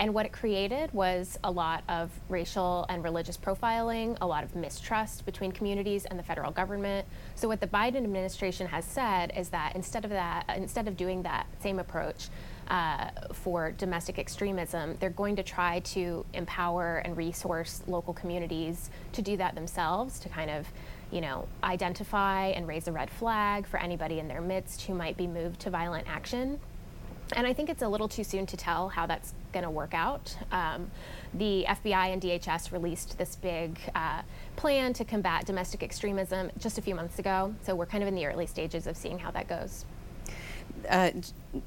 And 0.00 0.12
what 0.12 0.26
it 0.26 0.32
created 0.32 0.92
was 0.92 1.38
a 1.44 1.50
lot 1.50 1.84
of 1.88 2.10
racial 2.28 2.84
and 2.88 3.02
religious 3.02 3.36
profiling, 3.36 4.16
a 4.20 4.26
lot 4.26 4.42
of 4.42 4.56
mistrust 4.56 5.24
between 5.24 5.52
communities 5.52 6.04
and 6.04 6.18
the 6.18 6.22
federal 6.22 6.50
government. 6.50 7.06
So 7.36 7.46
what 7.46 7.60
the 7.60 7.66
Biden 7.66 8.04
administration 8.04 8.66
has 8.68 8.84
said 8.84 9.32
is 9.36 9.50
that 9.50 9.76
instead 9.76 10.04
of 10.04 10.10
that, 10.10 10.44
instead 10.56 10.88
of 10.88 10.96
doing 10.96 11.22
that 11.22 11.46
same 11.60 11.78
approach, 11.78 12.28
uh, 12.68 13.10
for 13.32 13.72
domestic 13.72 14.18
extremism, 14.18 14.96
they're 15.00 15.10
going 15.10 15.36
to 15.36 15.42
try 15.42 15.80
to 15.80 16.24
empower 16.34 16.98
and 16.98 17.16
resource 17.16 17.82
local 17.86 18.12
communities 18.12 18.90
to 19.12 19.22
do 19.22 19.36
that 19.38 19.54
themselves, 19.54 20.18
to 20.20 20.28
kind 20.28 20.50
of, 20.50 20.68
you 21.10 21.20
know, 21.20 21.48
identify 21.64 22.46
and 22.48 22.68
raise 22.68 22.86
a 22.86 22.92
red 22.92 23.10
flag 23.10 23.66
for 23.66 23.78
anybody 23.78 24.18
in 24.18 24.28
their 24.28 24.42
midst 24.42 24.82
who 24.82 24.94
might 24.94 25.16
be 25.16 25.26
moved 25.26 25.60
to 25.60 25.70
violent 25.70 26.06
action. 26.08 26.60
And 27.34 27.46
I 27.46 27.52
think 27.52 27.68
it's 27.68 27.82
a 27.82 27.88
little 27.88 28.08
too 28.08 28.24
soon 28.24 28.46
to 28.46 28.56
tell 28.56 28.88
how 28.88 29.06
that's 29.06 29.34
going 29.52 29.64
to 29.64 29.70
work 29.70 29.92
out. 29.92 30.36
Um, 30.50 30.90
the 31.34 31.66
FBI 31.68 32.12
and 32.12 32.22
DHS 32.22 32.72
released 32.72 33.18
this 33.18 33.36
big 33.36 33.78
uh, 33.94 34.22
plan 34.56 34.94
to 34.94 35.04
combat 35.04 35.44
domestic 35.44 35.82
extremism 35.82 36.50
just 36.58 36.78
a 36.78 36.82
few 36.82 36.94
months 36.94 37.18
ago. 37.18 37.54
So 37.62 37.74
we're 37.74 37.86
kind 37.86 38.02
of 38.02 38.08
in 38.08 38.14
the 38.14 38.26
early 38.26 38.46
stages 38.46 38.86
of 38.86 38.96
seeing 38.96 39.18
how 39.18 39.30
that 39.32 39.46
goes 39.46 39.84
uh, 40.88 41.10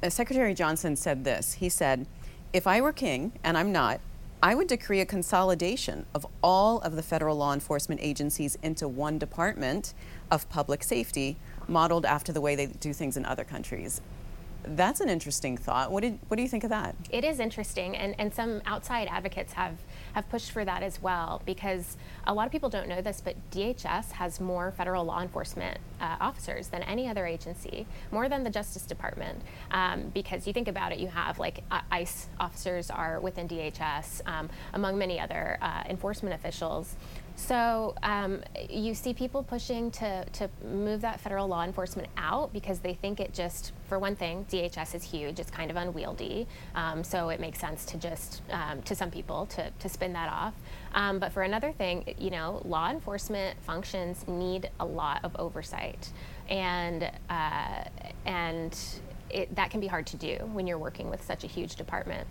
Secretary 0.10 0.54
Johnson 0.54 0.96
said 0.96 1.24
this. 1.24 1.54
He 1.54 1.70
said, 1.70 2.08
if 2.54 2.68
I 2.68 2.82
were 2.82 2.94
king, 2.94 3.32
and 3.44 3.58
I'm 3.58 3.72
not, 3.72 4.02
I 4.44 4.56
would 4.56 4.68
decree 4.68 5.00
a 5.02 5.06
consolidation 5.06 6.06
of 6.16 6.26
all 6.42 6.80
of 6.80 6.96
the 6.96 7.04
federal 7.04 7.38
law 7.38 7.54
enforcement 7.54 8.02
agencies 8.04 8.58
into 8.64 8.88
one 8.88 9.20
department 9.20 9.94
of 10.32 10.50
public 10.50 10.84
safety, 10.84 11.38
modeled 11.68 12.06
after 12.06 12.34
the 12.34 12.42
way 12.42 12.56
they 12.56 12.66
do 12.66 12.92
things 12.92 13.18
in 13.18 13.26
other 13.26 13.44
countries. 13.44 14.02
That's 14.64 15.00
an 15.00 15.10
interesting 15.10 15.58
thought. 15.58 15.92
What, 15.92 16.02
did, 16.02 16.20
what 16.28 16.38
do 16.38 16.44
you 16.44 16.50
think 16.50 16.64
of 16.64 16.70
that? 16.72 16.96
It 17.12 17.24
is 17.24 17.40
interesting, 17.40 17.96
and, 17.96 18.16
and 18.20 18.34
some 18.34 18.62
outside 18.66 19.08
advocates 19.12 19.54
have, 19.54 19.76
have 20.14 20.30
pushed 20.30 20.52
for 20.52 20.66
that 20.66 20.84
as 20.84 21.02
well 21.02 21.42
because 21.46 21.98
a 22.26 22.34
lot 22.34 22.46
of 22.46 22.52
people 22.52 22.70
don't 22.70 22.88
know 22.88 23.02
this, 23.02 23.22
but 23.22 23.36
DHS 23.52 24.12
has 24.14 24.40
more 24.40 24.72
federal 24.72 25.04
law 25.04 25.22
enforcement 25.22 25.78
uh, 26.00 26.18
officers 26.20 26.68
than 26.68 26.84
any 26.84 27.08
other 27.08 27.26
agency, 27.26 27.86
more 28.12 28.30
than 28.30 28.44
the 28.44 28.50
Justice 28.50 28.86
Department. 28.86 29.42
Um, 29.72 30.12
because 30.14 30.48
you 30.48 30.54
think 30.54 30.68
about 30.68 30.92
it, 30.92 31.00
you 31.00 31.08
have 31.08 31.40
like 31.40 31.64
uh, 31.72 31.82
ICE 31.92 32.28
officers 32.40 32.90
are 32.90 33.20
within 33.20 33.48
DHS, 33.48 34.22
um, 34.28 34.50
among 34.74 34.98
many 34.98 35.20
other 35.20 35.58
uh, 35.62 35.84
enforcement 35.90 36.36
officials. 36.36 36.96
So 37.36 37.96
um, 38.04 38.42
you 38.70 38.94
see 38.94 39.14
people 39.14 39.44
pushing 39.44 39.92
to, 39.92 40.26
to 40.26 40.50
move 40.64 41.02
that 41.02 41.20
federal 41.20 41.48
law 41.48 41.64
enforcement 41.64 42.08
out 42.18 42.54
because 42.54 42.80
they 42.80 42.94
think 42.94 43.20
it 43.20 43.34
just, 43.34 43.74
for 43.88 44.00
one 44.00 44.16
thing, 44.16 44.46
DHS 44.50 44.96
is 44.96 45.04
huge, 45.04 45.40
it's 45.40 45.52
kind 45.52 45.72
of 45.72 45.78
unwieldy. 45.78 46.48
Um, 46.76 47.04
so 47.04 47.30
it 47.30 47.40
makes 47.40 47.60
sense 47.60 47.86
to 47.86 47.98
just, 47.98 48.42
um, 48.52 48.82
to 48.84 48.96
some 48.96 49.12
people, 49.12 49.46
to, 49.48 49.72
to 49.72 49.90
spin 49.90 50.14
that 50.14 50.32
off. 50.32 50.54
Um, 50.94 51.20
but 51.20 51.32
for 51.32 51.44
another 51.44 51.72
thing, 51.72 52.16
you 52.18 52.30
know, 52.30 52.62
law 52.66 52.90
enforcement 52.90 53.58
functions 53.62 54.28
need 54.28 54.70
a 54.80 54.86
lot 54.86 55.22
of 55.24 55.36
oversight. 55.38 56.12
And, 56.50 57.10
uh, 57.30 57.84
and 58.26 58.78
it, 59.30 59.56
that 59.56 59.72
can 59.72 59.80
be 59.80 59.88
hard 59.88 60.06
to 60.08 60.18
do 60.18 60.38
when 60.52 60.68
you're 60.68 60.78
working 60.78 61.10
with 61.10 61.24
such 61.24 61.44
a 61.44 61.48
huge 61.48 61.76
department. 61.76 62.28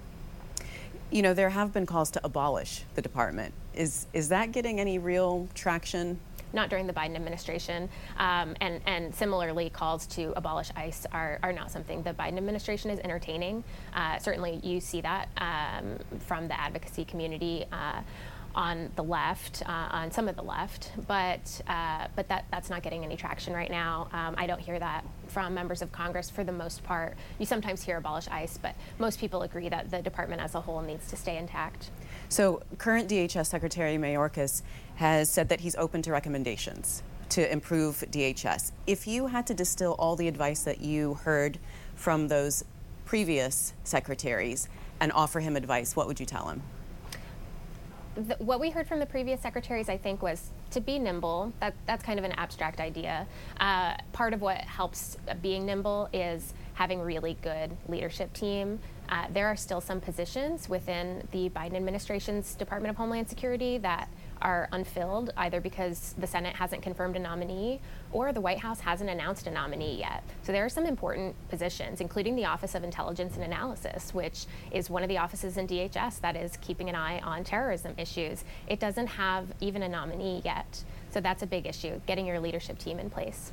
You 1.10 1.22
know, 1.22 1.34
there 1.34 1.50
have 1.50 1.72
been 1.72 1.86
calls 1.86 2.12
to 2.12 2.20
abolish 2.22 2.84
the 2.94 3.02
department. 3.02 3.52
Is, 3.74 4.06
is 4.12 4.28
that 4.28 4.52
getting 4.52 4.78
any 4.78 4.98
real 4.98 5.48
traction? 5.54 6.20
Not 6.52 6.70
during 6.70 6.86
the 6.86 6.92
Biden 6.92 7.16
administration. 7.16 7.88
Um, 8.16 8.54
and, 8.60 8.80
and 8.86 9.12
similarly, 9.12 9.70
calls 9.70 10.06
to 10.08 10.32
abolish 10.36 10.70
ICE 10.76 11.06
are, 11.12 11.40
are 11.42 11.52
not 11.52 11.72
something 11.72 12.02
the 12.04 12.12
Biden 12.12 12.36
administration 12.36 12.90
is 12.90 13.00
entertaining. 13.00 13.64
Uh, 13.92 14.18
certainly, 14.18 14.60
you 14.62 14.80
see 14.80 15.00
that 15.00 15.28
um, 15.38 15.98
from 16.20 16.46
the 16.46 16.58
advocacy 16.58 17.04
community. 17.04 17.64
Uh, 17.72 18.02
on 18.54 18.90
the 18.97 19.04
left, 19.04 19.62
uh, 19.66 19.88
on 19.90 20.11
some 20.11 20.28
of 20.28 20.37
the 20.37 20.42
left, 20.42 20.92
but 21.07 21.61
uh, 21.69 22.09
but 22.16 22.28
that 22.28 22.45
that's 22.50 22.71
not 22.71 22.83
getting 22.83 23.04
any 23.04 23.16
traction 23.16 23.52
right 23.52 23.71
now. 23.71 24.09
Um, 24.12 24.35
I 24.37 24.47
don't 24.47 24.61
hear 24.61 24.78
that 24.78 25.04
from 25.28 25.54
members 25.54 25.83
of 25.83 25.92
Congress 25.92 26.28
for 26.28 26.42
the 26.42 26.52
most 26.52 26.83
part. 26.83 27.16
You 27.38 27.47
sometimes 27.47 27.83
hear 27.83 27.99
abolish 27.99 28.26
ICE, 28.28 28.59
but 28.61 28.75
most 28.99 29.21
people 29.21 29.42
agree 29.42 29.69
that 29.69 29.90
the 29.90 30.02
department 30.02 30.42
as 30.42 30.54
a 30.54 30.61
whole 30.61 30.83
needs 30.83 31.09
to 31.11 31.16
stay 31.16 31.37
intact. 31.37 31.90
So, 32.28 32.62
current 32.78 33.09
DHS 33.09 33.47
Secretary 33.47 33.97
Mayorkas 33.97 34.62
has 34.97 35.30
said 35.30 35.49
that 35.49 35.61
he's 35.61 35.76
open 35.76 36.02
to 36.02 36.12
recommendations 36.12 37.02
to 37.30 37.50
improve 37.50 38.04
DHS. 38.11 38.73
If 38.87 39.07
you 39.07 39.28
had 39.28 39.47
to 39.47 39.54
distill 39.54 39.95
all 39.99 40.16
the 40.16 40.28
advice 40.28 40.64
that 40.64 40.80
you 40.80 41.14
heard 41.14 41.59
from 41.95 42.28
those 42.28 42.64
previous 43.04 43.73
secretaries 43.85 44.69
and 45.00 45.12
offer 45.12 45.40
him 45.40 45.57
advice, 45.57 45.97
what 45.97 46.07
would 46.07 46.21
you 46.21 46.26
tell 46.26 46.49
him? 46.49 46.62
What 48.38 48.60
we 48.60 48.70
heard 48.70 48.86
from 48.86 48.98
the 48.98 49.06
previous 49.06 49.40
secretaries, 49.40 49.88
I 49.88 49.96
think, 49.96 50.22
was 50.22 50.50
to 50.72 50.80
be 50.80 50.98
nimble. 50.98 51.52
That, 51.60 51.74
that's 51.86 52.04
kind 52.04 52.18
of 52.18 52.24
an 52.24 52.32
abstract 52.32 52.80
idea. 52.80 53.26
Uh, 53.58 53.94
part 54.12 54.34
of 54.34 54.40
what 54.40 54.58
helps 54.58 55.16
being 55.40 55.64
nimble 55.64 56.08
is 56.12 56.54
having 56.74 57.00
really 57.00 57.36
good 57.42 57.70
leadership 57.88 58.32
team. 58.32 58.78
Uh, 59.08 59.26
there 59.32 59.46
are 59.46 59.56
still 59.56 59.80
some 59.80 60.00
positions 60.00 60.68
within 60.68 61.26
the 61.32 61.50
Biden 61.50 61.74
administration's 61.74 62.54
Department 62.54 62.90
of 62.90 62.96
Homeland 62.96 63.28
Security 63.28 63.78
that 63.78 64.08
are 64.42 64.68
unfilled, 64.73 65.32
either 65.37 65.61
because 65.61 66.14
the 66.18 66.26
Senate 66.26 66.56
hasn't 66.56 66.82
confirmed 66.82 67.16
a 67.16 67.18
nominee 67.18 67.80
or 68.12 68.32
the 68.32 68.40
White 68.40 68.59
House 68.59 68.80
hasn't 68.80 69.09
announced 69.09 69.47
a 69.47 69.50
nominee 69.50 69.99
yet. 69.99 70.23
So 70.42 70.52
there 70.52 70.64
are 70.64 70.68
some 70.68 70.87
important 70.87 71.35
positions, 71.49 72.00
including 72.00 72.37
the 72.37 72.44
Office 72.47 72.75
of 72.75 72.85
Intelligence 72.85 73.35
and 73.35 73.44
Analysis, 73.44 74.12
which 74.14 74.47
is 74.70 74.90
one 74.90 75.02
of 75.02 75.09
the 75.09 75.18
offices 75.18 75.56
in 75.56 75.66
DHS 75.66 76.20
that 76.20 76.37
is 76.37 76.56
keeping 76.59 76.88
an 76.88 76.94
eye 76.94 77.20
on 77.20 77.44
terrorism 77.44 77.94
issues. 77.97 78.44
It 78.66 78.80
doesn't 78.80 79.06
have 79.06 79.47
even 79.61 79.82
a 79.82 79.88
nominee 79.88 80.42
yet. 80.44 80.82
So 81.11 81.20
that's 81.20 81.42
a 81.42 81.47
big 81.47 81.66
issue, 81.66 82.00
getting 82.06 82.26
your 82.26 82.40
leadership 82.40 82.78
team 82.78 82.99
in 82.99 83.11
place. 83.11 83.52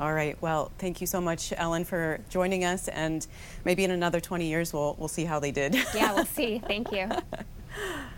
All 0.00 0.14
right. 0.14 0.40
Well, 0.40 0.72
thank 0.78 1.02
you 1.02 1.06
so 1.06 1.20
much, 1.20 1.52
Ellen, 1.56 1.84
for 1.84 2.20
joining 2.30 2.64
us. 2.64 2.88
And 2.88 3.26
maybe 3.66 3.84
in 3.84 3.90
another 3.90 4.18
20 4.18 4.46
years, 4.46 4.72
we'll, 4.72 4.96
we'll 4.98 5.08
see 5.08 5.24
how 5.24 5.40
they 5.40 5.50
did. 5.50 5.74
Yeah, 5.94 6.14
we'll 6.14 6.24
see. 6.24 6.58
Thank 6.58 6.90
you. 6.90 7.08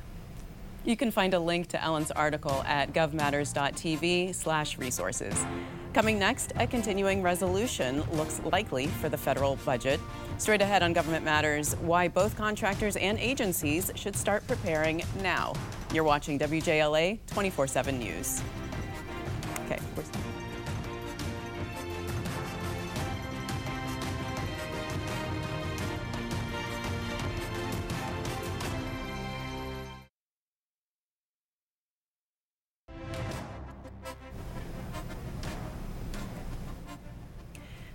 You 0.84 0.96
can 0.96 1.12
find 1.12 1.32
a 1.32 1.38
link 1.38 1.68
to 1.68 1.82
Ellen's 1.82 2.10
article 2.10 2.62
at 2.66 2.92
govmatters.tv 2.92 4.34
slash 4.34 4.78
resources. 4.78 5.34
Coming 5.94 6.18
next, 6.18 6.52
a 6.56 6.66
continuing 6.66 7.22
resolution 7.22 8.02
looks 8.12 8.40
likely 8.50 8.86
for 8.86 9.08
the 9.08 9.16
federal 9.16 9.56
budget. 9.64 10.00
Straight 10.38 10.62
ahead 10.62 10.82
on 10.82 10.92
Government 10.92 11.24
Matters, 11.24 11.74
why 11.82 12.08
both 12.08 12.36
contractors 12.36 12.96
and 12.96 13.18
agencies 13.18 13.92
should 13.94 14.16
start 14.16 14.44
preparing 14.48 15.04
now. 15.22 15.52
You're 15.92 16.04
watching 16.04 16.38
WJLA 16.38 17.18
24 17.26 17.66
7 17.66 17.98
News. 17.98 18.42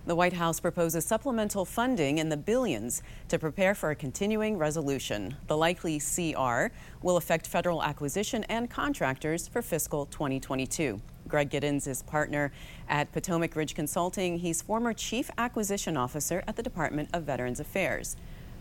The 0.07 0.15
White 0.15 0.31
House 0.31 0.61
proposes 0.61 1.03
supplemental 1.03 1.65
funding 1.65 2.19
in 2.19 2.29
the 2.29 2.37
billions 2.37 3.03
to 3.27 3.37
prepare 3.37 3.75
for 3.75 3.91
a 3.91 3.95
continuing 3.95 4.57
resolution. 4.57 5.35
The 5.47 5.57
likely 5.57 5.99
CR 5.99 6.67
will 7.01 7.17
affect 7.17 7.45
federal 7.45 7.83
acquisition 7.83 8.45
and 8.45 8.69
contractors 8.69 9.49
for 9.49 9.61
fiscal 9.61 10.05
2022. 10.05 11.01
Greg 11.27 11.49
Giddens 11.49 11.89
is 11.89 12.03
partner 12.03 12.53
at 12.87 13.11
Potomac 13.11 13.53
Ridge 13.57 13.75
Consulting. 13.75 14.39
He's 14.39 14.61
former 14.61 14.93
chief 14.93 15.29
acquisition 15.37 15.97
officer 15.97 16.41
at 16.47 16.55
the 16.55 16.63
Department 16.63 17.09
of 17.11 17.23
Veterans 17.23 17.59
Affairs. 17.59 18.15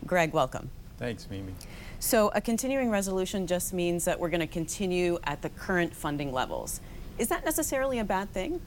Greg, 0.05 0.33
welcome. 0.33 0.69
Thanks, 0.99 1.29
Mimi. 1.31 1.55
So, 2.01 2.33
a 2.35 2.41
continuing 2.41 2.91
resolution 2.91 3.47
just 3.47 3.73
means 3.73 4.05
that 4.07 4.19
we're 4.19 4.31
going 4.31 4.41
to 4.41 4.49
continue 4.49 5.21
at 5.23 5.43
the 5.43 5.51
current 5.51 5.95
funding 5.95 6.33
levels. 6.33 6.81
Is 7.19 7.29
that 7.29 7.45
necessarily 7.45 8.01
a 8.01 8.05
bad 8.05 8.33
thing? 8.33 8.61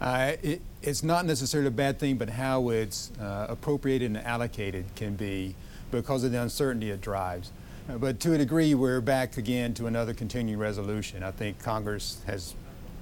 Uh, 0.00 0.32
it, 0.42 0.60
it's 0.82 1.02
not 1.02 1.26
necessarily 1.26 1.68
a 1.68 1.72
bad 1.72 1.98
thing, 1.98 2.16
but 2.16 2.30
how 2.30 2.68
it's 2.68 3.10
uh, 3.20 3.46
appropriated 3.48 4.06
and 4.06 4.18
allocated 4.18 4.84
can 4.94 5.14
be 5.16 5.54
because 5.90 6.22
of 6.22 6.32
the 6.32 6.40
uncertainty 6.40 6.90
it 6.90 7.00
drives. 7.00 7.50
Uh, 7.88 7.98
but 7.98 8.20
to 8.20 8.34
a 8.34 8.38
degree, 8.38 8.74
we're 8.74 9.00
back 9.00 9.36
again 9.36 9.74
to 9.74 9.86
another 9.86 10.14
continuing 10.14 10.60
resolution. 10.60 11.22
I 11.22 11.32
think 11.32 11.58
Congress 11.60 12.20
has 12.26 12.54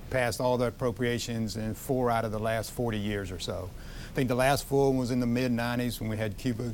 passed 0.08 0.40
all 0.40 0.56
the 0.56 0.68
appropriations 0.68 1.56
in 1.56 1.74
four 1.74 2.10
out 2.10 2.24
of 2.24 2.32
the 2.32 2.38
last 2.38 2.70
40 2.72 2.98
years 2.98 3.30
or 3.30 3.38
so. 3.38 3.68
I 4.10 4.14
think 4.14 4.28
the 4.28 4.34
last 4.34 4.64
full 4.64 4.90
one 4.90 4.98
was 4.98 5.10
in 5.10 5.20
the 5.20 5.26
mid 5.26 5.52
90s 5.52 6.00
when 6.00 6.08
we 6.08 6.16
had 6.16 6.38
Cuba 6.38 6.72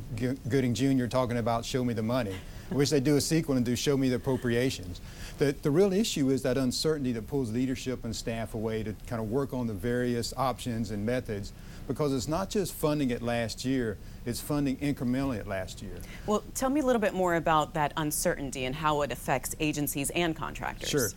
Gooding 0.49 0.75
Jr. 0.75 1.07
talking 1.07 1.39
about 1.39 1.65
show 1.65 1.83
me 1.83 1.95
the 1.95 2.03
money. 2.03 2.37
I 2.71 2.75
wish 2.75 2.91
they'd 2.91 3.05
do 3.05 3.17
a 3.17 3.21
sequel 3.21 3.57
and 3.57 3.65
do 3.65 3.77
show 3.77 3.97
me 3.97 4.09
the 4.09 4.17
appropriations. 4.17 5.01
The, 5.39 5.53
the 5.63 5.71
real 5.71 5.93
issue 5.93 6.31
is 6.31 6.43
that 6.43 6.57
uncertainty 6.57 7.13
that 7.13 7.27
pulls 7.27 7.53
leadership 7.53 8.05
and 8.05 8.15
staff 8.15 8.55
away 8.55 8.83
to 8.83 8.95
kind 9.07 9.21
of 9.21 9.31
work 9.31 9.53
on 9.53 9.67
the 9.67 9.75
various 9.75 10.33
options 10.37 10.91
and 10.91 11.05
methods 11.05 11.53
because 11.89 12.15
it's 12.15 12.29
not 12.29 12.49
just 12.49 12.73
funding 12.73 13.11
it 13.11 13.23
last 13.23 13.65
year, 13.65 13.99
it's 14.25 14.41
funding 14.41 14.77
incrementally 14.77 15.39
at 15.39 15.49
last 15.49 15.83
year. 15.83 15.97
Well, 16.27 16.43
tell 16.55 16.71
me 16.71 16.81
a 16.81 16.87
little 16.87 17.01
bit 17.01 17.13
more 17.13 17.35
about 17.35 17.75
that 17.75 17.93
uncertainty 17.97 18.65
and 18.65 18.75
how 18.75 19.03
it 19.03 19.11
affects 19.11 19.55
agencies 19.59 20.11
and 20.11 20.35
contractors. 20.35 20.89
Sure. 20.89 21.09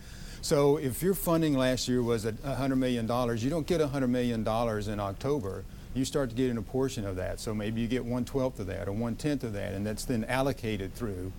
So 0.42 0.78
if 0.78 1.02
your 1.02 1.14
funding 1.14 1.56
last 1.58 1.88
year 1.88 2.04
was 2.04 2.25
at 2.25 2.36
$100 2.36 2.78
million, 2.78 3.06
you 3.38 3.50
don't 3.50 3.66
get 3.66 3.82
$100 3.82 4.10
million 4.10 4.42
in 4.42 5.00
October. 5.00 5.64
You 5.96 6.06
start 6.06 6.30
to 6.30 6.36
get 6.36 6.52
in 6.52 6.58
a 6.58 6.62
portion 6.62 7.06
of 7.06 7.16
that. 7.16 7.40
So 7.40 7.56
maybe 7.56 7.82
you 7.82 7.88
get 7.88 8.06
one 8.06 8.25
twelfth 8.25 8.60
of 8.60 8.68
that 8.68 8.88
or 8.88 8.92
one 8.92 9.16
tenth 9.16 9.44
of 9.44 9.54
that, 9.54 9.74
and 9.74 9.86
that's 9.86 10.06
then 10.06 10.24
allocated 10.25 10.94
through 10.94 11.32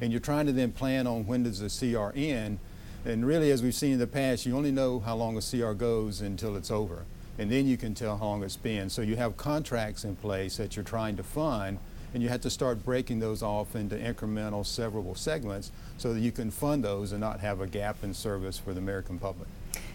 and 0.00 0.12
you're 0.12 0.20
trying 0.20 0.46
to 0.46 0.52
then 0.52 0.72
plan 0.72 1.06
on 1.06 1.26
when 1.26 1.42
does 1.42 1.60
the 1.60 1.92
CR 1.92 2.16
end. 2.16 2.58
And 3.04 3.26
really, 3.26 3.50
as 3.50 3.62
we've 3.62 3.74
seen 3.74 3.92
in 3.92 3.98
the 3.98 4.06
past, 4.06 4.46
you 4.46 4.56
only 4.56 4.72
know 4.72 5.00
how 5.00 5.14
long 5.14 5.36
a 5.36 5.40
CR 5.40 5.72
goes 5.72 6.20
until 6.20 6.56
it's 6.56 6.70
over. 6.70 7.04
And 7.38 7.50
then 7.50 7.66
you 7.66 7.76
can 7.76 7.94
tell 7.94 8.16
how 8.16 8.26
long 8.26 8.42
it's 8.42 8.56
been. 8.56 8.88
So 8.88 9.02
you 9.02 9.16
have 9.16 9.36
contracts 9.36 10.04
in 10.04 10.16
place 10.16 10.56
that 10.56 10.76
you're 10.76 10.84
trying 10.84 11.16
to 11.16 11.22
fund, 11.22 11.78
and 12.14 12.22
you 12.22 12.28
have 12.28 12.40
to 12.42 12.50
start 12.50 12.84
breaking 12.84 13.18
those 13.18 13.42
off 13.42 13.74
into 13.74 13.96
incremental, 13.96 14.62
severable 14.62 15.18
segments 15.18 15.72
so 15.98 16.14
that 16.14 16.20
you 16.20 16.32
can 16.32 16.50
fund 16.50 16.84
those 16.84 17.12
and 17.12 17.20
not 17.20 17.40
have 17.40 17.60
a 17.60 17.66
gap 17.66 18.02
in 18.04 18.14
service 18.14 18.56
for 18.56 18.72
the 18.72 18.78
American 18.78 19.18
public. 19.18 19.48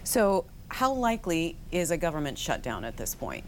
So, 0.04 0.44
how 0.68 0.92
likely 0.92 1.56
is 1.72 1.90
a 1.90 1.96
government 1.96 2.38
shutdown 2.38 2.84
at 2.84 2.96
this 2.96 3.14
point? 3.14 3.44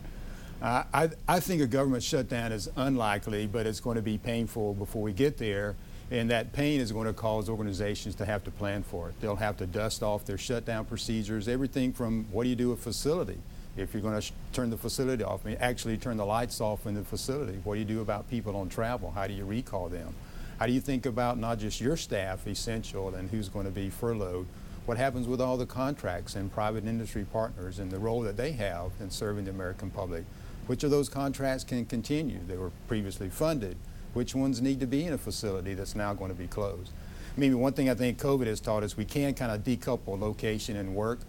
I, 0.63 1.11
I 1.27 1.41
think 1.41 1.61
a 1.61 1.67
government 1.67 2.05
shutdown 2.05 2.53
is 2.53 2.71
unlikely, 2.77 3.49
but 3.49 3.67
it's 3.67 3.81
going 3.81 3.97
to 3.97 4.03
be 4.03 4.17
painful 4.17 4.75
before 4.75 5.03
we 5.03 5.13
get 5.13 5.37
there. 5.37 5.75
And 6.11 6.31
that 6.31 6.53
pain 6.53 6.81
is 6.81 6.93
going 6.93 7.07
to 7.07 7.15
cause 7.15 7.49
organizations 7.49 8.15
to 8.17 8.27
have 8.27 8.45
to 8.45 8.51
plan 8.51 8.83
for 8.83 9.09
it. 9.09 9.21
They'll 9.21 9.35
have 9.37 9.57
to 9.57 9.67
dust 9.67 10.03
off 10.03 10.27
their 10.27 10.37
shutdown 10.37 10.85
procedures, 10.85 11.49
everything 11.49 11.93
from 11.93 12.27
what 12.31 12.45
do 12.45 12.51
you 12.51 12.57
do 12.57 12.69
with 12.69 12.81
facility? 12.81 13.39
If 13.79 13.95
you're 13.95 14.03
going 14.03 14.21
to 14.21 14.33
turn 14.53 14.69
the 14.69 14.77
facility 14.77 15.25
off, 15.25 15.41
I 15.47 15.51
mean, 15.51 15.59
actually 15.59 15.97
turn 15.97 16.19
the 16.19 16.27
lights 16.27 16.61
off 16.61 16.87
in 16.87 16.95
the 16.95 17.03
facility, 17.03 17.59
what 17.65 17.75
do 17.75 17.81
you 17.81 17.87
do 17.87 18.03
about 18.03 18.29
people 18.29 18.55
on 18.57 18.69
travel? 18.69 19.11
How 19.11 19.27
do 19.27 19.33
you 19.33 19.47
recall 19.47 19.89
them? 19.89 20.15
How 20.59 20.67
do 20.67 20.73
you 20.73 20.81
think 20.81 21.07
about 21.07 21.39
not 21.39 21.59
just 21.59 21.81
your 21.81 21.97
staff, 21.97 22.47
essential, 22.47 23.15
and 23.15 23.31
who's 23.31 23.49
going 23.49 23.65
to 23.65 23.73
be 23.73 23.89
furloughed? 23.89 24.47
What 24.85 24.99
happens 24.99 25.27
with 25.27 25.41
all 25.41 25.57
the 25.57 25.65
contracts 25.65 26.37
and 26.37 26.53
private 26.53 26.85
industry 26.85 27.25
partners 27.33 27.79
and 27.79 27.91
the 27.91 27.99
role 27.99 28.21
that 28.21 28.37
they 28.37 28.53
have 28.53 28.91
in 29.01 29.11
serving 29.11 29.47
the 29.47 29.51
American 29.51 29.91
public? 29.91 30.25
Which 30.67 30.85
of 30.85 30.91
those 30.91 31.09
contracts 31.09 31.65
can 31.65 31.85
continue? 31.85 32.39
They 32.47 32.57
were 32.57 32.71
previously 32.87 33.29
funded 33.29 33.77
which 34.15 34.35
ones 34.35 34.61
need 34.61 34.81
to 34.81 34.87
be 34.87 35.05
in 35.05 35.13
a 35.13 35.19
facility 35.19 35.75
that's 35.75 35.95
now 35.95 36.13
going 36.15 36.31
to 36.31 36.37
be 36.37 36.47
closed. 36.47 36.91
Maybe 37.37 37.55
one 37.55 37.73
thing 37.73 37.89
I 37.89 37.95
think 37.95 38.21
COVID 38.21 38.47
has 38.47 38.61
taught 38.61 38.83
us, 38.83 38.97
we 38.97 39.05
can 39.05 39.33
kind 39.35 39.51
of 39.51 39.65
decouple 39.65 40.21
location 40.21 40.77
and 40.77 40.95
work. 40.95 41.21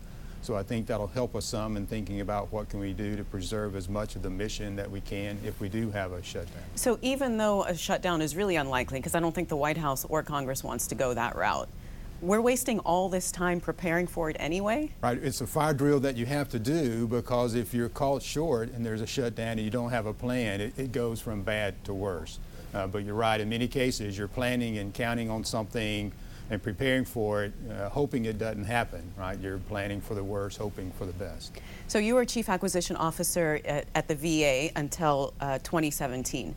So 0.42 0.58
I 0.58 0.64
think 0.64 0.88
that'll 0.88 1.08
help 1.08 1.38
us 1.38 1.46
some 1.46 1.78
in 1.78 1.88
thinking 1.88 2.20
about 2.20 2.52
what 2.52 2.68
can 2.68 2.82
we 2.82 2.92
do 2.92 3.16
to 3.16 3.24
preserve 3.24 3.78
as 3.78 3.88
much 3.88 4.18
of 4.18 4.24
the 4.24 4.30
mission 4.30 4.76
that 4.76 4.92
we 4.92 5.00
can 5.00 5.40
if 5.46 5.62
we 5.62 5.70
do 5.70 5.90
have 5.92 6.12
a 6.12 6.22
shutdown. 6.22 6.64
So 6.76 7.00
even 7.02 7.38
though 7.38 7.64
a 7.64 7.74
shutdown 7.74 8.22
is 8.22 8.36
really 8.36 8.58
unlikely, 8.58 9.00
because 9.00 9.16
I 9.16 9.22
don't 9.22 9.34
think 9.34 9.48
the 9.48 9.56
White 9.56 9.78
House 9.78 10.04
or 10.04 10.22
Congress 10.22 10.62
wants 10.62 10.88
to 10.88 10.96
go 10.96 11.14
that 11.14 11.38
route, 11.38 11.70
we're 12.24 12.42
wasting 12.42 12.80
all 12.80 13.10
this 13.10 13.32
time 13.32 13.60
preparing 13.60 14.08
for 14.08 14.30
it 14.30 14.38
anyway? 14.40 14.90
Right. 15.02 15.22
It's 15.22 15.42
a 15.42 15.48
fire 15.48 15.74
drill 15.74 16.00
that 16.00 16.16
you 16.16 16.26
have 16.26 16.50
to 16.50 16.60
do 16.60 17.06
because 17.08 17.54
if 17.54 17.74
you're 17.74 17.90
caught 17.90 18.24
short 18.24 18.72
and 18.72 18.86
there's 18.86 19.02
a 19.02 19.08
shutdown 19.08 19.54
and 19.54 19.62
you 19.62 19.70
don't 19.70 19.90
have 19.90 20.06
a 20.06 20.14
plan, 20.14 20.62
it, 20.62 20.74
it 20.80 20.92
goes 20.92 21.20
from 21.20 21.44
bad 21.44 21.84
to 21.84 21.94
worse. 21.94 22.40
Uh, 22.74 22.88
but 22.88 23.04
you're 23.04 23.14
right, 23.14 23.40
in 23.40 23.50
many 23.50 23.68
cases, 23.68 24.18
you're 24.18 24.28
planning 24.28 24.78
and 24.78 24.94
counting 24.94 25.30
on 25.30 25.44
something 25.44 26.12
and 26.50 26.62
preparing 26.62 27.06
for 27.06 27.46
it, 27.46 27.54
uh, 27.70 27.90
hoping 27.90 28.26
it 28.26 28.38
doesn't 28.38 28.66
happen, 28.66 29.04
right? 29.18 29.40
You're 29.40 29.60
planning 29.60 30.02
for 30.02 30.16
the 30.16 30.24
worst, 30.24 30.58
hoping 30.58 30.92
for 30.98 31.06
the 31.06 31.14
best. 31.14 31.54
So 31.88 32.00
you 32.00 32.16
were 32.16 32.26
chief 32.26 32.50
acquisition 32.50 32.96
officer 32.96 33.60
at, 33.66 33.86
at 33.96 34.08
the 34.08 34.16
VA 34.16 34.72
until 34.76 35.34
uh, 35.40 35.60
2017. 35.60 36.56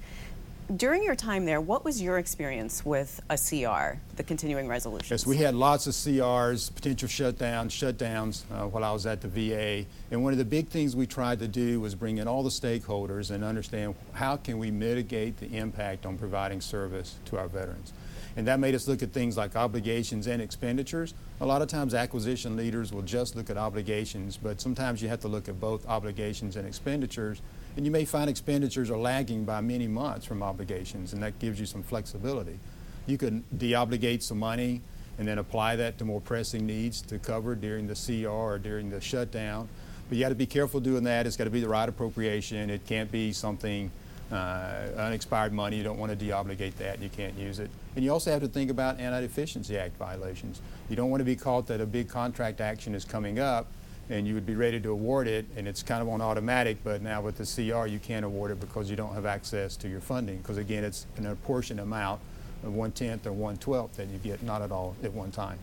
During 0.74 1.04
your 1.04 1.14
time 1.14 1.44
there, 1.44 1.60
what 1.60 1.84
was 1.84 2.02
your 2.02 2.18
experience 2.18 2.84
with 2.84 3.20
a 3.30 3.38
CR, 3.38 4.00
the 4.16 4.24
continuing 4.24 4.66
resolution? 4.66 5.06
Yes, 5.08 5.24
we 5.24 5.36
had 5.36 5.54
lots 5.54 5.86
of 5.86 5.92
CRs, 5.92 6.74
potential 6.74 7.08
shutdowns, 7.08 7.70
shutdowns 7.70 8.42
uh, 8.50 8.66
while 8.66 8.82
I 8.82 8.90
was 8.90 9.06
at 9.06 9.20
the 9.20 9.28
VA. 9.28 9.86
And 10.10 10.24
one 10.24 10.32
of 10.32 10.40
the 10.40 10.44
big 10.44 10.66
things 10.66 10.96
we 10.96 11.06
tried 11.06 11.38
to 11.38 11.46
do 11.46 11.80
was 11.80 11.94
bring 11.94 12.18
in 12.18 12.26
all 12.26 12.42
the 12.42 12.50
stakeholders 12.50 13.30
and 13.30 13.44
understand 13.44 13.94
how 14.12 14.36
can 14.36 14.58
we 14.58 14.72
mitigate 14.72 15.36
the 15.36 15.56
impact 15.56 16.04
on 16.04 16.18
providing 16.18 16.60
service 16.60 17.14
to 17.26 17.38
our 17.38 17.46
veterans. 17.46 17.92
And 18.36 18.48
that 18.48 18.58
made 18.58 18.74
us 18.74 18.88
look 18.88 19.04
at 19.04 19.12
things 19.12 19.36
like 19.36 19.54
obligations 19.54 20.26
and 20.26 20.42
expenditures. 20.42 21.14
A 21.40 21.46
lot 21.46 21.62
of 21.62 21.68
times 21.68 21.94
acquisition 21.94 22.56
leaders 22.56 22.92
will 22.92 23.02
just 23.02 23.36
look 23.36 23.50
at 23.50 23.56
obligations, 23.56 24.36
but 24.36 24.60
sometimes 24.60 25.00
you 25.00 25.08
have 25.10 25.20
to 25.20 25.28
look 25.28 25.48
at 25.48 25.60
both 25.60 25.86
obligations 25.86 26.56
and 26.56 26.66
expenditures 26.66 27.40
and 27.76 27.84
you 27.84 27.92
may 27.92 28.04
find 28.04 28.30
expenditures 28.30 28.90
are 28.90 28.96
lagging 28.96 29.44
by 29.44 29.60
many 29.60 29.86
months 29.86 30.24
from 30.24 30.42
obligations, 30.42 31.12
and 31.12 31.22
that 31.22 31.38
gives 31.38 31.60
you 31.60 31.66
some 31.66 31.82
flexibility. 31.82 32.58
You 33.06 33.18
can 33.18 33.44
deobligate 33.56 34.22
some 34.22 34.38
money 34.38 34.80
and 35.18 35.28
then 35.28 35.38
apply 35.38 35.76
that 35.76 35.98
to 35.98 36.04
more 36.04 36.20
pressing 36.20 36.66
needs 36.66 37.02
to 37.02 37.18
cover 37.18 37.54
during 37.54 37.86
the 37.86 37.94
CR 37.94 38.28
or 38.28 38.58
during 38.58 38.90
the 38.90 39.00
shutdown. 39.00 39.68
But 40.08 40.18
you 40.18 40.24
got 40.24 40.30
to 40.30 40.34
be 40.34 40.46
careful 40.46 40.80
doing 40.80 41.04
that. 41.04 41.26
It's 41.26 41.36
got 41.36 41.44
to 41.44 41.50
be 41.50 41.60
the 41.60 41.68
right 41.68 41.88
appropriation. 41.88 42.70
It 42.70 42.86
can't 42.86 43.10
be 43.10 43.32
something 43.32 43.90
uh, 44.30 44.88
unexpired 44.96 45.52
money. 45.52 45.76
You 45.76 45.84
don't 45.84 45.98
want 45.98 46.18
to 46.18 46.24
deobligate 46.24 46.76
that. 46.76 47.00
You 47.00 47.08
can't 47.08 47.36
use 47.36 47.58
it. 47.58 47.70
And 47.94 48.04
you 48.04 48.12
also 48.12 48.30
have 48.30 48.42
to 48.42 48.48
think 48.48 48.70
about 48.70 48.98
Anti-Deficiency 49.00 49.76
Act 49.78 49.96
violations. 49.96 50.60
You 50.88 50.96
don't 50.96 51.10
want 51.10 51.20
to 51.20 51.24
be 51.24 51.36
caught 51.36 51.66
that 51.68 51.80
a 51.80 51.86
big 51.86 52.08
contract 52.08 52.60
action 52.60 52.94
is 52.94 53.04
coming 53.04 53.38
up 53.38 53.66
and 54.08 54.26
you 54.26 54.34
would 54.34 54.46
be 54.46 54.54
ready 54.54 54.80
to 54.80 54.90
award 54.90 55.26
it, 55.26 55.46
and 55.56 55.66
it's 55.66 55.82
kind 55.82 56.00
of 56.00 56.08
on 56.08 56.20
automatic, 56.20 56.78
but 56.84 57.02
now 57.02 57.20
with 57.20 57.38
the 57.38 57.44
CR, 57.44 57.86
you 57.86 57.98
can't 57.98 58.24
award 58.24 58.50
it 58.50 58.60
because 58.60 58.88
you 58.88 58.96
don't 58.96 59.14
have 59.14 59.26
access 59.26 59.76
to 59.76 59.88
your 59.88 60.00
funding, 60.00 60.38
because 60.38 60.58
again, 60.58 60.84
it's 60.84 61.06
an 61.16 61.26
apportioned 61.26 61.80
amount 61.80 62.20
of 62.64 62.74
one-tenth 62.74 63.26
or 63.26 63.32
one-twelfth 63.32 63.96
that 63.96 64.08
you 64.08 64.18
get, 64.18 64.42
not 64.42 64.62
at 64.62 64.70
all 64.70 64.94
at 65.02 65.12
one 65.12 65.30
time. 65.30 65.58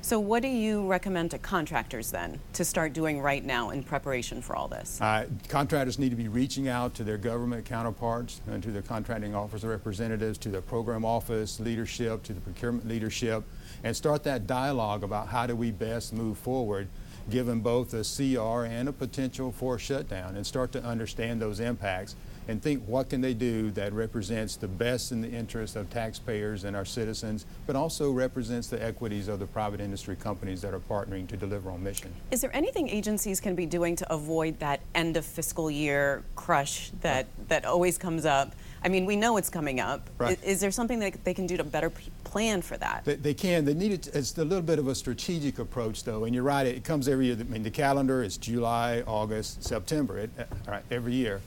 So 0.00 0.20
what 0.20 0.42
do 0.42 0.48
you 0.48 0.86
recommend 0.86 1.32
to 1.32 1.38
contractors 1.38 2.12
then 2.12 2.38
to 2.52 2.64
start 2.64 2.92
doing 2.92 3.20
right 3.20 3.44
now 3.44 3.70
in 3.70 3.82
preparation 3.82 4.40
for 4.40 4.54
all 4.54 4.68
this? 4.68 5.00
Uh, 5.00 5.26
contractors 5.48 5.98
need 5.98 6.10
to 6.10 6.16
be 6.16 6.28
reaching 6.28 6.68
out 6.68 6.94
to 6.94 7.04
their 7.04 7.18
government 7.18 7.64
counterparts 7.64 8.40
and 8.46 8.62
to 8.62 8.70
their 8.70 8.80
contracting 8.82 9.34
office 9.34 9.64
representatives, 9.64 10.38
to 10.38 10.50
their 10.50 10.62
program 10.62 11.04
office 11.04 11.58
leadership, 11.58 12.22
to 12.22 12.32
the 12.32 12.40
procurement 12.40 12.86
leadership, 12.86 13.42
and 13.82 13.94
start 13.94 14.22
that 14.22 14.46
dialogue 14.46 15.02
about 15.02 15.26
how 15.28 15.46
do 15.46 15.56
we 15.56 15.72
best 15.72 16.12
move 16.12 16.38
forward 16.38 16.88
given 17.30 17.60
both 17.60 17.94
a 17.94 18.02
CR 18.02 18.64
and 18.64 18.88
a 18.88 18.92
potential 18.92 19.52
for 19.52 19.76
a 19.76 19.78
shutdown 19.78 20.36
and 20.36 20.46
start 20.46 20.72
to 20.72 20.82
understand 20.82 21.40
those 21.40 21.60
impacts 21.60 22.16
and 22.48 22.62
think 22.62 22.82
what 22.86 23.10
can 23.10 23.20
they 23.20 23.34
do 23.34 23.70
that 23.72 23.92
represents 23.92 24.56
the 24.56 24.66
best 24.66 25.12
in 25.12 25.20
the 25.20 25.28
interest 25.28 25.76
of 25.76 25.88
taxpayers 25.90 26.64
and 26.64 26.74
our 26.74 26.84
citizens, 26.84 27.44
but 27.66 27.76
also 27.76 28.10
represents 28.10 28.68
the 28.68 28.82
equities 28.82 29.28
of 29.28 29.38
the 29.38 29.46
private 29.46 29.80
industry 29.80 30.16
companies 30.16 30.62
that 30.62 30.72
are 30.72 30.80
partnering 30.80 31.28
to 31.28 31.36
deliver 31.36 31.70
on 31.70 31.82
mission. 31.82 32.10
Is 32.30 32.40
there 32.40 32.54
anything 32.56 32.88
agencies 32.88 33.38
can 33.38 33.54
be 33.54 33.66
doing 33.66 33.94
to 33.96 34.12
avoid 34.12 34.58
that 34.60 34.80
end 34.94 35.18
of 35.18 35.26
fiscal 35.26 35.70
year 35.70 36.24
crush 36.36 36.90
that, 37.02 37.26
that 37.48 37.66
always 37.66 37.98
comes 37.98 38.24
up? 38.24 38.54
I 38.82 38.88
mean, 38.88 39.04
we 39.04 39.16
know 39.16 39.36
it's 39.36 39.50
coming 39.50 39.80
up. 39.80 40.08
Right. 40.16 40.38
Is, 40.42 40.54
is 40.54 40.60
there 40.60 40.70
something 40.70 41.00
that 41.00 41.24
they 41.24 41.34
can 41.34 41.46
do 41.46 41.58
to 41.58 41.64
better 41.64 41.90
plan 42.28 42.62
for 42.62 42.76
that? 42.76 43.04
They, 43.04 43.16
they 43.16 43.34
can. 43.34 43.64
They 43.64 43.74
need 43.74 43.92
it. 43.92 44.08
It's 44.14 44.36
a 44.36 44.44
little 44.44 44.62
bit 44.62 44.78
of 44.78 44.86
a 44.86 44.94
strategic 44.94 45.58
approach, 45.58 46.04
though. 46.04 46.24
And 46.24 46.34
you're 46.34 46.44
right. 46.44 46.66
It 46.66 46.84
comes 46.84 47.08
every 47.08 47.26
year. 47.26 47.36
I 47.40 47.44
mean, 47.44 47.62
the 47.62 47.70
calendar 47.70 48.22
is 48.22 48.36
July, 48.36 49.02
August, 49.06 49.64
September. 49.64 50.18
It, 50.18 50.30
uh, 50.38 50.44
all 50.66 50.72
right, 50.72 50.84
every 50.90 51.14
year. 51.14 51.40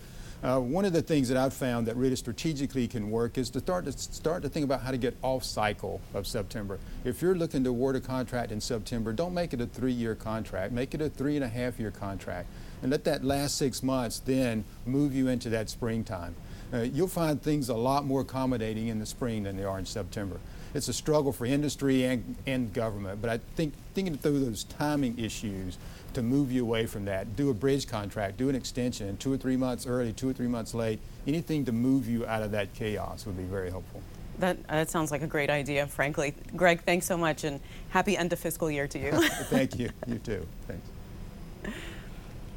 Uh, 0.43 0.59
one 0.59 0.85
of 0.85 0.93
the 0.93 1.03
things 1.03 1.29
that 1.29 1.37
I've 1.37 1.53
found 1.53 1.85
that 1.85 1.95
really 1.95 2.15
strategically 2.15 2.87
can 2.87 3.11
work 3.11 3.37
is 3.37 3.51
to 3.51 3.59
start 3.59 3.85
to 3.85 3.91
start 3.91 4.41
to 4.41 4.49
think 4.49 4.63
about 4.63 4.81
how 4.81 4.89
to 4.89 4.97
get 4.97 5.15
off 5.21 5.43
cycle 5.43 6.01
of 6.15 6.25
September. 6.25 6.79
If 7.05 7.21
you're 7.21 7.35
looking 7.35 7.63
to 7.65 7.69
award 7.69 7.95
a 7.95 7.99
contract 7.99 8.51
in 8.51 8.59
September, 8.59 9.13
don't 9.13 9.35
make 9.35 9.53
it 9.53 9.61
a 9.61 9.67
three-year 9.67 10.15
contract. 10.15 10.73
Make 10.73 10.95
it 10.95 11.01
a 11.01 11.09
three 11.09 11.35
and 11.35 11.45
a 11.45 11.47
half 11.47 11.79
year 11.79 11.91
contract, 11.91 12.47
and 12.81 12.89
let 12.89 13.03
that 13.03 13.23
last 13.23 13.55
six 13.55 13.83
months 13.83 14.17
then 14.17 14.63
move 14.87 15.13
you 15.13 15.27
into 15.27 15.49
that 15.49 15.69
springtime. 15.69 16.33
Uh, 16.73 16.79
you'll 16.79 17.07
find 17.07 17.39
things 17.39 17.69
a 17.69 17.75
lot 17.75 18.05
more 18.05 18.21
accommodating 18.21 18.87
in 18.87 18.97
the 18.97 19.05
spring 19.05 19.43
than 19.43 19.57
they 19.57 19.63
are 19.63 19.77
in 19.77 19.85
September. 19.85 20.39
It's 20.73 20.87
a 20.87 20.93
struggle 20.93 21.31
for 21.31 21.45
industry 21.45 22.05
and, 22.05 22.35
and 22.47 22.73
government, 22.73 23.21
but 23.21 23.29
I 23.29 23.39
think 23.55 23.73
thinking 23.93 24.17
through 24.17 24.45
those 24.45 24.63
timing 24.63 25.19
issues 25.19 25.77
to 26.13 26.21
move 26.21 26.51
you 26.51 26.63
away 26.63 26.85
from 26.85 27.05
that. 27.05 27.35
Do 27.35 27.49
a 27.49 27.53
bridge 27.53 27.87
contract, 27.87 28.37
do 28.37 28.49
an 28.49 28.55
extension, 28.55 29.17
two 29.17 29.31
or 29.31 29.37
three 29.37 29.57
months 29.57 29.85
early, 29.85 30.13
two 30.13 30.29
or 30.29 30.33
three 30.33 30.47
months 30.47 30.73
late. 30.73 30.99
Anything 31.27 31.65
to 31.65 31.71
move 31.71 32.07
you 32.07 32.25
out 32.25 32.41
of 32.41 32.51
that 32.51 32.73
chaos 32.73 33.25
would 33.25 33.37
be 33.37 33.43
very 33.43 33.69
helpful. 33.69 34.01
That, 34.39 34.65
that 34.67 34.89
sounds 34.89 35.11
like 35.11 35.21
a 35.21 35.27
great 35.27 35.49
idea, 35.49 35.85
frankly. 35.87 36.33
Greg, 36.55 36.81
thanks 36.83 37.05
so 37.05 37.17
much, 37.17 37.43
and 37.43 37.59
happy 37.89 38.17
end 38.17 38.33
of 38.33 38.39
fiscal 38.39 38.71
year 38.71 38.87
to 38.87 38.99
you. 38.99 39.11
Thank 39.49 39.77
you. 39.77 39.89
You 40.07 40.17
too. 40.17 40.47
Thanks. 40.67 41.75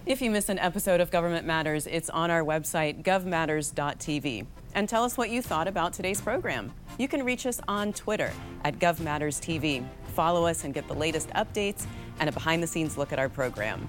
If 0.07 0.23
you 0.23 0.31
miss 0.31 0.49
an 0.49 0.59
episode 0.59 1.01
of 1.01 1.11
Government 1.11 1.47
Matters, 1.47 1.87
it's 1.87 2.09
on 2.11 2.31
our 2.31 2.43
website, 2.43 3.03
govmatters.tv. 3.03 4.47
And 4.75 4.89
tell 4.89 5.05
us 5.05 5.17
what 5.17 5.31
you 5.31 5.41
thought 5.41 5.69
about 5.69 5.93
today's 5.93 6.21
program. 6.21 6.73
You 6.99 7.07
can 7.07 7.23
reach 7.25 7.47
us 7.47 7.61
on 7.69 7.93
Twitter 7.93 8.33
at 8.65 8.79
GovMattersTV. 8.79 9.87
Follow 10.15 10.47
us 10.47 10.65
and 10.65 10.75
get 10.75 10.89
the 10.89 10.95
latest 10.95 11.29
updates 11.31 11.87
and 12.19 12.29
a 12.29 12.33
behind 12.33 12.63
the 12.63 12.67
scenes 12.67 12.99
look 12.99 13.13
at 13.13 13.19
our 13.19 13.29
program. 13.29 13.89